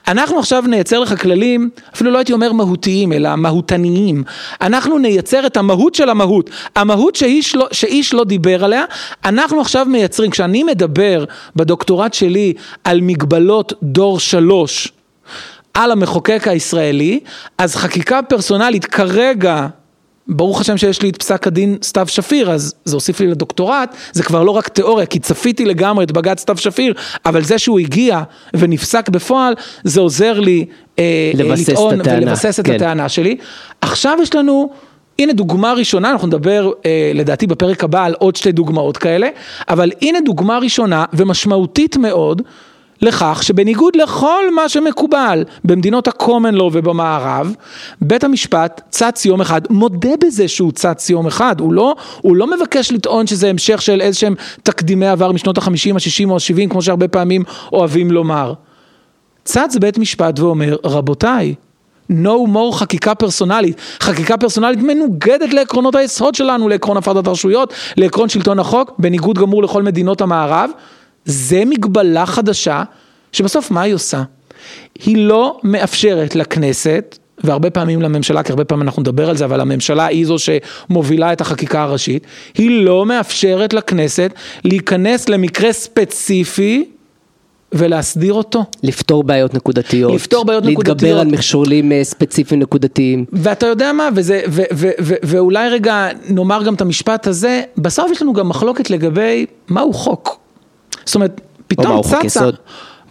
[0.09, 4.25] אנחנו עכשיו נייצר לך כללים, אפילו לא הייתי אומר מהותיים, אלא מהותניים.
[4.61, 6.51] אנחנו נייצר את המהות של המהות.
[6.77, 8.85] המהות שאיש לא, שאיש לא דיבר עליה,
[9.25, 10.31] אנחנו עכשיו מייצרים.
[10.31, 11.25] כשאני מדבר
[11.57, 12.53] בדוקטורט שלי
[12.85, 14.93] על מגבלות דור שלוש,
[15.75, 17.21] על המחוקק הישראלי,
[17.59, 19.67] אז חקיקה פרסונלית כרגע
[20.29, 24.23] ברוך השם שיש לי את פסק הדין סתיו שפיר, אז זה הוסיף לי לדוקטורט, זה
[24.23, 26.95] כבר לא רק תיאוריה, כי צפיתי לגמרי את בג"ץ סתיו שפיר,
[27.27, 28.23] אבל זה שהוא הגיע
[28.55, 29.55] ונפסק בפועל,
[29.85, 30.65] זה עוזר לי
[30.99, 32.75] אה, לטעון ולבסס את כן.
[32.75, 33.37] הטענה שלי.
[33.81, 34.71] עכשיו יש לנו,
[35.19, 39.29] הנה דוגמה ראשונה, אנחנו נדבר אה, לדעתי בפרק הבא על עוד שתי דוגמאות כאלה,
[39.69, 42.43] אבל הנה דוגמה ראשונה ומשמעותית מאוד.
[43.03, 47.55] לכך שבניגוד לכל מה שמקובל במדינות ה-common law ובמערב,
[48.01, 52.47] בית המשפט צץ יום אחד, מודה בזה שהוא צץ יום אחד, הוא לא, הוא לא
[52.57, 56.83] מבקש לטעון שזה המשך של איזה שהם תקדימי עבר משנות ה-50, ה-60 או ה-70, כמו
[56.83, 58.53] שהרבה פעמים אוהבים לומר.
[59.45, 61.55] צץ בית משפט ואומר, רבותיי,
[62.11, 63.77] no more חקיקה פרסונלית.
[64.01, 69.83] חקיקה פרסונלית מנוגדת לעקרונות היסוד שלנו, לעקרון הפרדת הרשויות, לעקרון שלטון החוק, בניגוד גמור לכל
[69.83, 70.71] מדינות המערב.
[71.25, 72.83] זה מגבלה חדשה,
[73.33, 74.23] שבסוף מה היא עושה?
[75.05, 79.61] היא לא מאפשרת לכנסת, והרבה פעמים לממשלה, כי הרבה פעמים אנחנו נדבר על זה, אבל
[79.61, 84.33] הממשלה היא זו שמובילה את החקיקה הראשית, היא לא מאפשרת לכנסת
[84.65, 86.85] להיכנס למקרה ספציפי
[87.73, 88.65] ולהסדיר אותו.
[88.83, 90.15] לפתור בעיות נקודתיות.
[90.15, 91.03] לפתור בעיות להתגבר נקודתיות.
[91.03, 93.25] להתגבר על מכשולים אה, ספציפיים נקודתיים.
[93.33, 98.11] ואתה יודע מה, וזה, ו, ו, ו, ואולי רגע נאמר גם את המשפט הזה, בסוף
[98.11, 100.42] יש לנו גם מחלוקת לגבי מהו חוק.
[101.05, 102.19] זאת אומרת, פתאום צצה.
[102.25, 102.57] יסוד.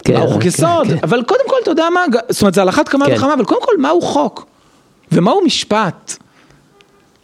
[0.04, 0.96] כן, מהו חוק כן, יסוד, כן.
[1.02, 3.14] אבל קודם כל אתה יודע מה, זאת אומרת זה על אחת כמה כן.
[3.16, 4.46] וכמה, אבל קודם כל מהו חוק
[5.12, 6.16] ומהו משפט.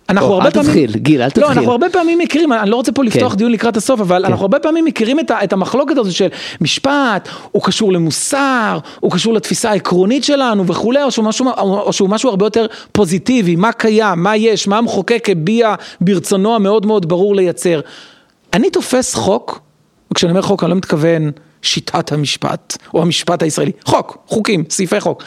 [0.08, 1.44] אנחנו הרבה פעמים, אל תתחיל, גיל, אל תתחיל.
[1.44, 3.38] לא, אנחנו הרבה פעמים מכירים, אני לא רוצה פה לפתוח כן.
[3.38, 4.24] דיון לקראת הסוף, אבל כן.
[4.24, 6.28] אנחנו הרבה פעמים מכירים את, את המחלוקת הזו של
[6.60, 12.08] משפט, הוא קשור למוסר, הוא קשור לתפיסה העקרונית שלנו וכולי, או שהוא משהו, או שהוא
[12.08, 17.36] משהו הרבה יותר פוזיטיבי, מה קיים, מה יש, מה המחוקק הביע ברצונו המאוד מאוד ברור
[17.36, 17.80] לייצר.
[18.52, 19.60] אני תופס חוק
[20.12, 21.30] וכשאני אומר חוק אני לא מתכוון
[21.62, 25.22] שיטת המשפט או המשפט הישראלי, חוק, חוקים, סעיפי חוק.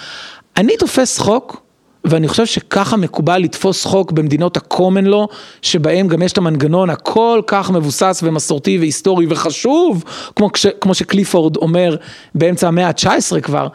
[0.58, 1.62] אני תופס חוק
[2.06, 7.42] ואני חושב שככה מקובל לתפוס חוק במדינות ה-common law, שבהם גם יש את המנגנון הכל
[7.48, 10.04] כך מבוסס ומסורתי והיסטורי וחשוב,
[10.36, 11.96] כמו, כש, כמו שקליפורד אומר
[12.36, 13.68] באמצע המאה ה-19 כבר,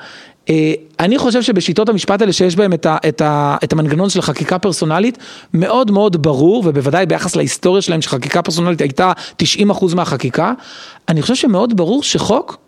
[1.00, 4.58] אני חושב שבשיטות המשפט האלה שיש בהם את, ה, את, ה, את המנגנון של חקיקה
[4.58, 5.18] פרסונלית,
[5.54, 10.52] מאוד מאוד ברור, ובוודאי ביחס להיסטוריה שלהם שחקיקה פרסונלית הייתה 90% מהחקיקה,
[11.08, 12.58] אני חושב שמאוד ברור שחוק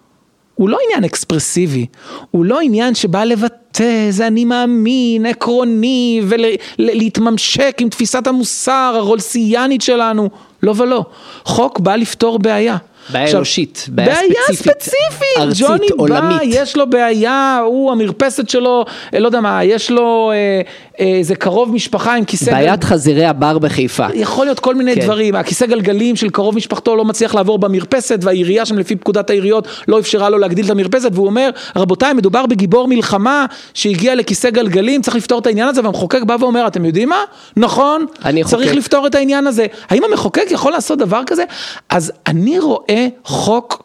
[0.54, 1.86] הוא לא עניין אקספרסיבי,
[2.30, 10.30] הוא לא עניין שבא לבטא איזה אני מאמין, עקרוני, ולהתממשק עם תפיסת המוסר הרולסיאנית שלנו,
[10.62, 11.04] לא ולא.
[11.44, 12.76] חוק בא לפתור בעיה.
[13.10, 16.38] בעיה אנושית, בעיה, בעיה ספציפית, ספציפית, ארצית, ג'וני עולמית.
[16.38, 20.60] בא, יש לו בעיה, הוא המרפסת שלו, לא יודע מה, יש לו אה,
[21.06, 22.52] איזה קרוב משפחה עם כיסא...
[22.52, 22.86] בעיית גל...
[22.86, 24.06] חזירי הבר בחיפה.
[24.14, 25.00] יכול להיות כל מיני כן.
[25.00, 29.68] דברים, הכיסא גלגלים של קרוב משפחתו לא מצליח לעבור במרפסת, והעירייה שם לפי פקודת העיריות
[29.88, 35.02] לא אפשרה לו להגדיל את המרפסת, והוא אומר, רבותיי, מדובר בגיבור מלחמה שהגיע לכיסא גלגלים,
[35.02, 37.24] צריך לפתור את העניין הזה, והמחוקק בא ואומר, אתם יודעים מה?
[37.56, 38.06] נכון,
[38.44, 38.68] צריך.
[38.78, 39.66] לפתור את העניין הזה.
[39.88, 41.44] האם המחוקק יכול לעשות דבר כזה?
[41.88, 43.82] אז אני רואה חוק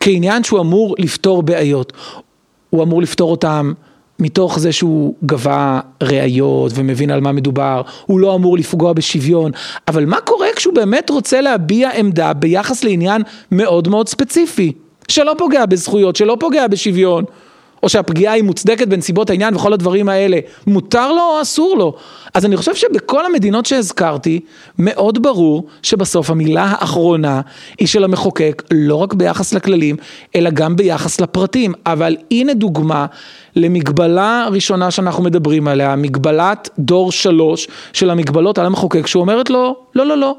[0.00, 1.92] כעניין שהוא אמור לפתור בעיות.
[2.70, 3.72] הוא אמור לפתור אותם
[4.18, 9.50] מתוך זה שהוא גבה ראיות ומבין על מה מדובר, הוא לא אמור לפגוע בשוויון,
[9.88, 14.72] אבל מה קורה כשהוא באמת רוצה להביע עמדה ביחס לעניין מאוד מאוד ספציפי,
[15.08, 17.24] שלא פוגע בזכויות, שלא פוגע בשוויון?
[17.82, 21.94] או שהפגיעה היא מוצדקת בנסיבות העניין וכל הדברים האלה, מותר לו או אסור לו?
[22.34, 24.40] אז אני חושב שבכל המדינות שהזכרתי,
[24.78, 27.40] מאוד ברור שבסוף המילה האחרונה
[27.78, 29.96] היא של המחוקק, לא רק ביחס לכללים,
[30.34, 31.72] אלא גם ביחס לפרטים.
[31.86, 33.06] אבל הנה דוגמה
[33.56, 40.06] למגבלה ראשונה שאנחנו מדברים עליה, מגבלת דור שלוש של המגבלות על המחוקק, שאומרת לו, לא,
[40.06, 40.36] לא, לא,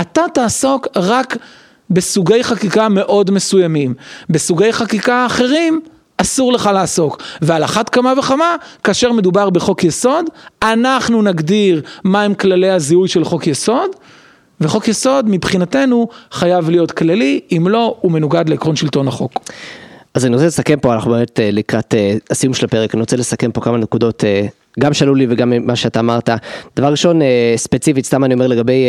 [0.00, 1.36] אתה תעסוק רק
[1.90, 3.94] בסוגי חקיקה מאוד מסוימים.
[4.30, 5.80] בסוגי חקיקה אחרים,
[6.20, 7.22] אסור לך לעסוק.
[7.42, 10.24] ועל אחת כמה וכמה, כאשר מדובר בחוק יסוד,
[10.62, 13.90] אנחנו נגדיר מהם כללי הזיהוי של חוק יסוד,
[14.60, 19.32] וחוק יסוד מבחינתנו חייב להיות כללי, אם לא, הוא מנוגד לעקרון שלטון החוק.
[20.14, 23.16] אז אני רוצה לסכם פה, אנחנו באמת אה, לקראת אה, הסיום של הפרק, אני רוצה
[23.16, 24.46] לסכם פה כמה נקודות, אה,
[24.78, 26.30] גם שאלו לי וגם מה שאתה אמרת.
[26.76, 27.20] דבר ראשון,
[27.56, 28.84] ספציפית, סתם אני אומר לגבי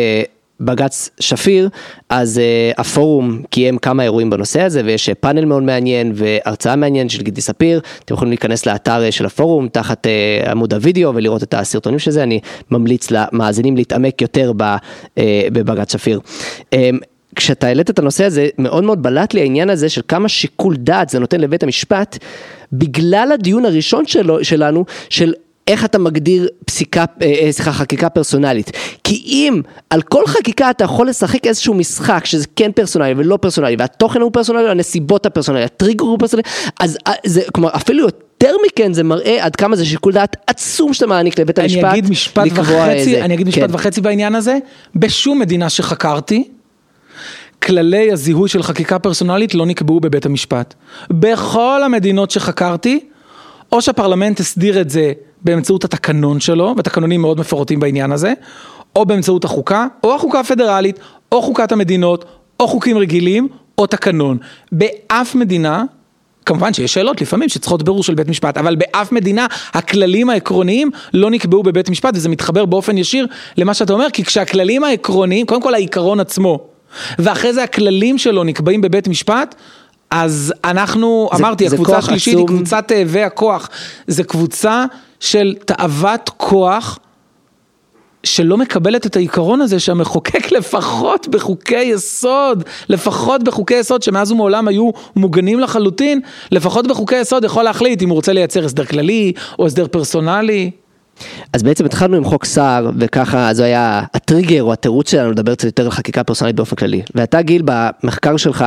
[0.62, 1.70] בג"ץ שפיר,
[2.09, 7.09] אז uh, הפורום קיים כמה אירועים בנושא הזה ויש uh, פאנל מאוד מעניין והרצאה מעניינת
[7.09, 11.43] של גידי ספיר, אתם יכולים להיכנס לאתר uh, של הפורום תחת uh, עמוד הוידאו ולראות
[11.43, 12.39] את הסרטונים של זה, אני
[12.72, 15.20] ממליץ למאזינים להתעמק יותר ב, uh,
[15.53, 16.20] בבג"ץ שפיר.
[16.76, 16.78] Um,
[17.36, 21.09] כשאתה העלית את הנושא הזה, מאוד מאוד בלט לי העניין הזה של כמה שיקול דעת
[21.09, 22.18] זה נותן לבית המשפט,
[22.74, 25.34] בגלל הדיון הראשון שלו, שלנו, של
[25.68, 28.72] איך אתה מגדיר פסיקה, אה, אה, סליחה, חקיקה פרסונלית.
[29.03, 33.76] כי אם על כל חקיקה אתה יכול לשחק איזשהו משחק שזה כן פרסונלי ולא פרסונלי,
[33.80, 36.43] והתוכן הוא פרסונלי, הנסיבות הפרסונלי, הטריגר הוא פרסונלי,
[36.80, 40.93] אז אה, זה, כלומר, אפילו יותר מכן זה מראה עד כמה זה שיקול דעת עצום
[40.93, 41.84] שאתה מעניק לבית המשפט.
[41.84, 43.76] אני אגיד משפט וחצי, אני אגיד משפט כן.
[43.76, 44.57] וחצי בעניין הזה,
[44.95, 46.47] בשום מדינה שחקרתי,
[47.64, 50.74] כללי הזיהוי של חקיקה פרסונלית לא נקבעו בבית המשפט.
[51.12, 52.99] בכל המדינות שחקרתי,
[53.72, 55.12] או שהפרלמנט הסדיר את זה
[55.43, 58.33] באמצעות התקנון שלו, ותקנונים מאוד מפורטים בעניין הזה,
[58.95, 60.99] או באמצעות החוקה, או החוקה הפדרלית,
[61.31, 62.25] או חוקת המדינות,
[62.59, 64.37] או חוקים רגילים, או תקנון.
[64.71, 65.83] באף מדינה,
[66.45, 71.31] כמובן שיש שאלות לפעמים שצריכות בירור של בית משפט, אבל באף מדינה הכללים העקרוניים לא
[71.31, 73.27] נקבעו בבית משפט, וזה מתחבר באופן ישיר
[73.57, 76.59] למה שאתה אומר, כי כשהכללים העקרוניים, קודם כל העיקרון עצמו,
[77.19, 79.55] ואחרי זה הכללים שלו נקבעים בבית משפט,
[80.11, 83.69] אז אנחנו, זה, אמרתי, זה הקבוצה השלישית היא קבוצת תאבי הכוח,
[84.07, 84.85] זה קבוצה
[85.22, 86.99] של תאוות כוח
[88.24, 94.89] שלא מקבלת את העיקרון הזה שהמחוקק לפחות בחוקי יסוד, לפחות בחוקי יסוד שמאז ומעולם היו
[95.15, 99.88] מוגנים לחלוטין, לפחות בחוקי יסוד יכול להחליט אם הוא רוצה לייצר הסדר כללי או הסדר
[99.88, 100.72] פרסונלי.
[101.53, 105.65] אז בעצם התחלנו עם חוק סער, וככה זה היה הטריגר או התירוץ שלנו לדבר קצת
[105.65, 107.01] יותר על חקיקה פרסונלית באופן כללי.
[107.15, 108.65] ואתה גיל במחקר שלך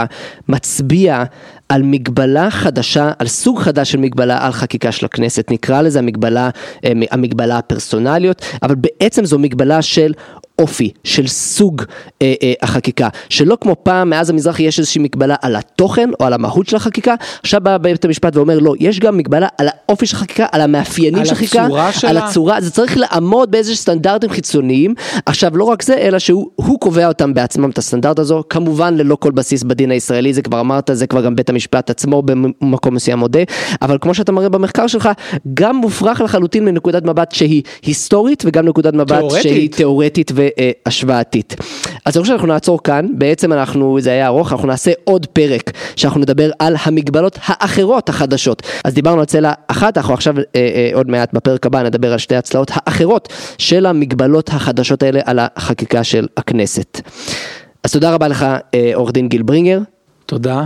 [0.48, 1.24] מצביע
[1.68, 6.50] על מגבלה חדשה, על סוג חדש של מגבלה על חקיקה של הכנסת, נקרא לזה המגבלה,
[6.84, 10.12] אה, המגבלה הפרסונליות, אבל בעצם זו מגבלה של
[10.58, 11.82] אופי, של סוג
[12.22, 16.32] אה, אה, החקיקה, שלא כמו פעם מאז המזרח יש איזושהי מגבלה על התוכן או על
[16.32, 20.16] המהות של החקיקה, עכשיו בא בית המשפט ואומר לא, יש גם מגבלה על האופי של
[20.16, 21.66] החקיקה, על המאפיינים של החקיקה,
[22.08, 24.94] על הצורה, זה צריך לעמוד באיזה סטנדרטים חיצוניים,
[25.26, 29.30] עכשיו לא רק זה, אלא שהוא קובע אותם בעצמם את הסטנדרט הזו, כמובן ללא כל
[29.30, 33.40] בסיס בדין הישראלי, זה כבר אמרת, זה כבר גם בית המשפט עצמו במקום מסוים מודה,
[33.82, 35.09] אבל כמו שאתה מראה במחקר שלך,
[35.55, 39.42] גם מופרך לחלוטין מנקודת מבט שהיא היסטורית וגם נקודת מבט תיאורטית.
[39.42, 41.57] שהיא תיאורטית והשוואתית.
[42.05, 45.70] אז אני חושב שאנחנו נעצור כאן, בעצם אנחנו, זה היה ארוך, אנחנו נעשה עוד פרק
[45.96, 48.62] שאנחנו נדבר על המגבלות האחרות החדשות.
[48.84, 52.18] אז דיברנו על צלע אחת, אנחנו עכשיו אה, אה, עוד מעט בפרק הבא נדבר על
[52.18, 53.28] שתי הצלעות האחרות
[53.59, 57.00] של המגבלות החדשות האלה על החקיקה של הכנסת.
[57.84, 59.80] אז תודה רבה לך אה, עורך דין גיל ברינגר.
[60.26, 60.64] תודה.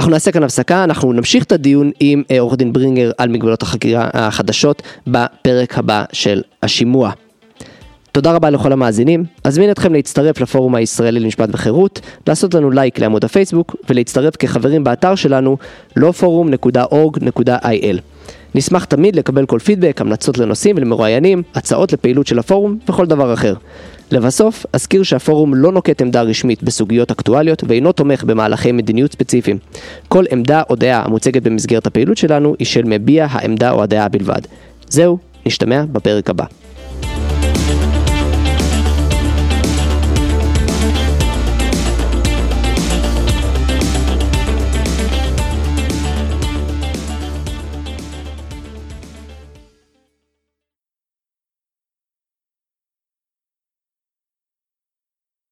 [0.00, 3.62] אנחנו נעשה כאן הפסקה, אנחנו נמשיך את הדיון עם אה, עורך דין ברינגר על מגבלות
[3.62, 7.10] החקירה החדשות בפרק הבא של השימוע.
[8.12, 13.24] תודה רבה לכל המאזינים, אזמין אתכם להצטרף לפורום הישראלי למשפט וחירות, לעשות לנו לייק לעמוד
[13.24, 15.56] הפייסבוק ולהצטרף כחברים באתר שלנו
[15.98, 18.00] lawforum.org.il.
[18.54, 23.54] נשמח תמיד לקבל כל פידבק, המלצות לנושאים ולמרואיינים, הצעות לפעילות של הפורום וכל דבר אחר.
[24.12, 29.58] לבסוף, אזכיר שהפורום לא נוקט עמדה רשמית בסוגיות אקטואליות ואינו תומך במהלכי מדיניות ספציפיים.
[30.08, 34.40] כל עמדה או דעה המוצגת במסגרת הפעילות שלנו היא של מביע העמדה או הדעה בלבד.
[34.88, 36.44] זהו, נשתמע בפרק הבא.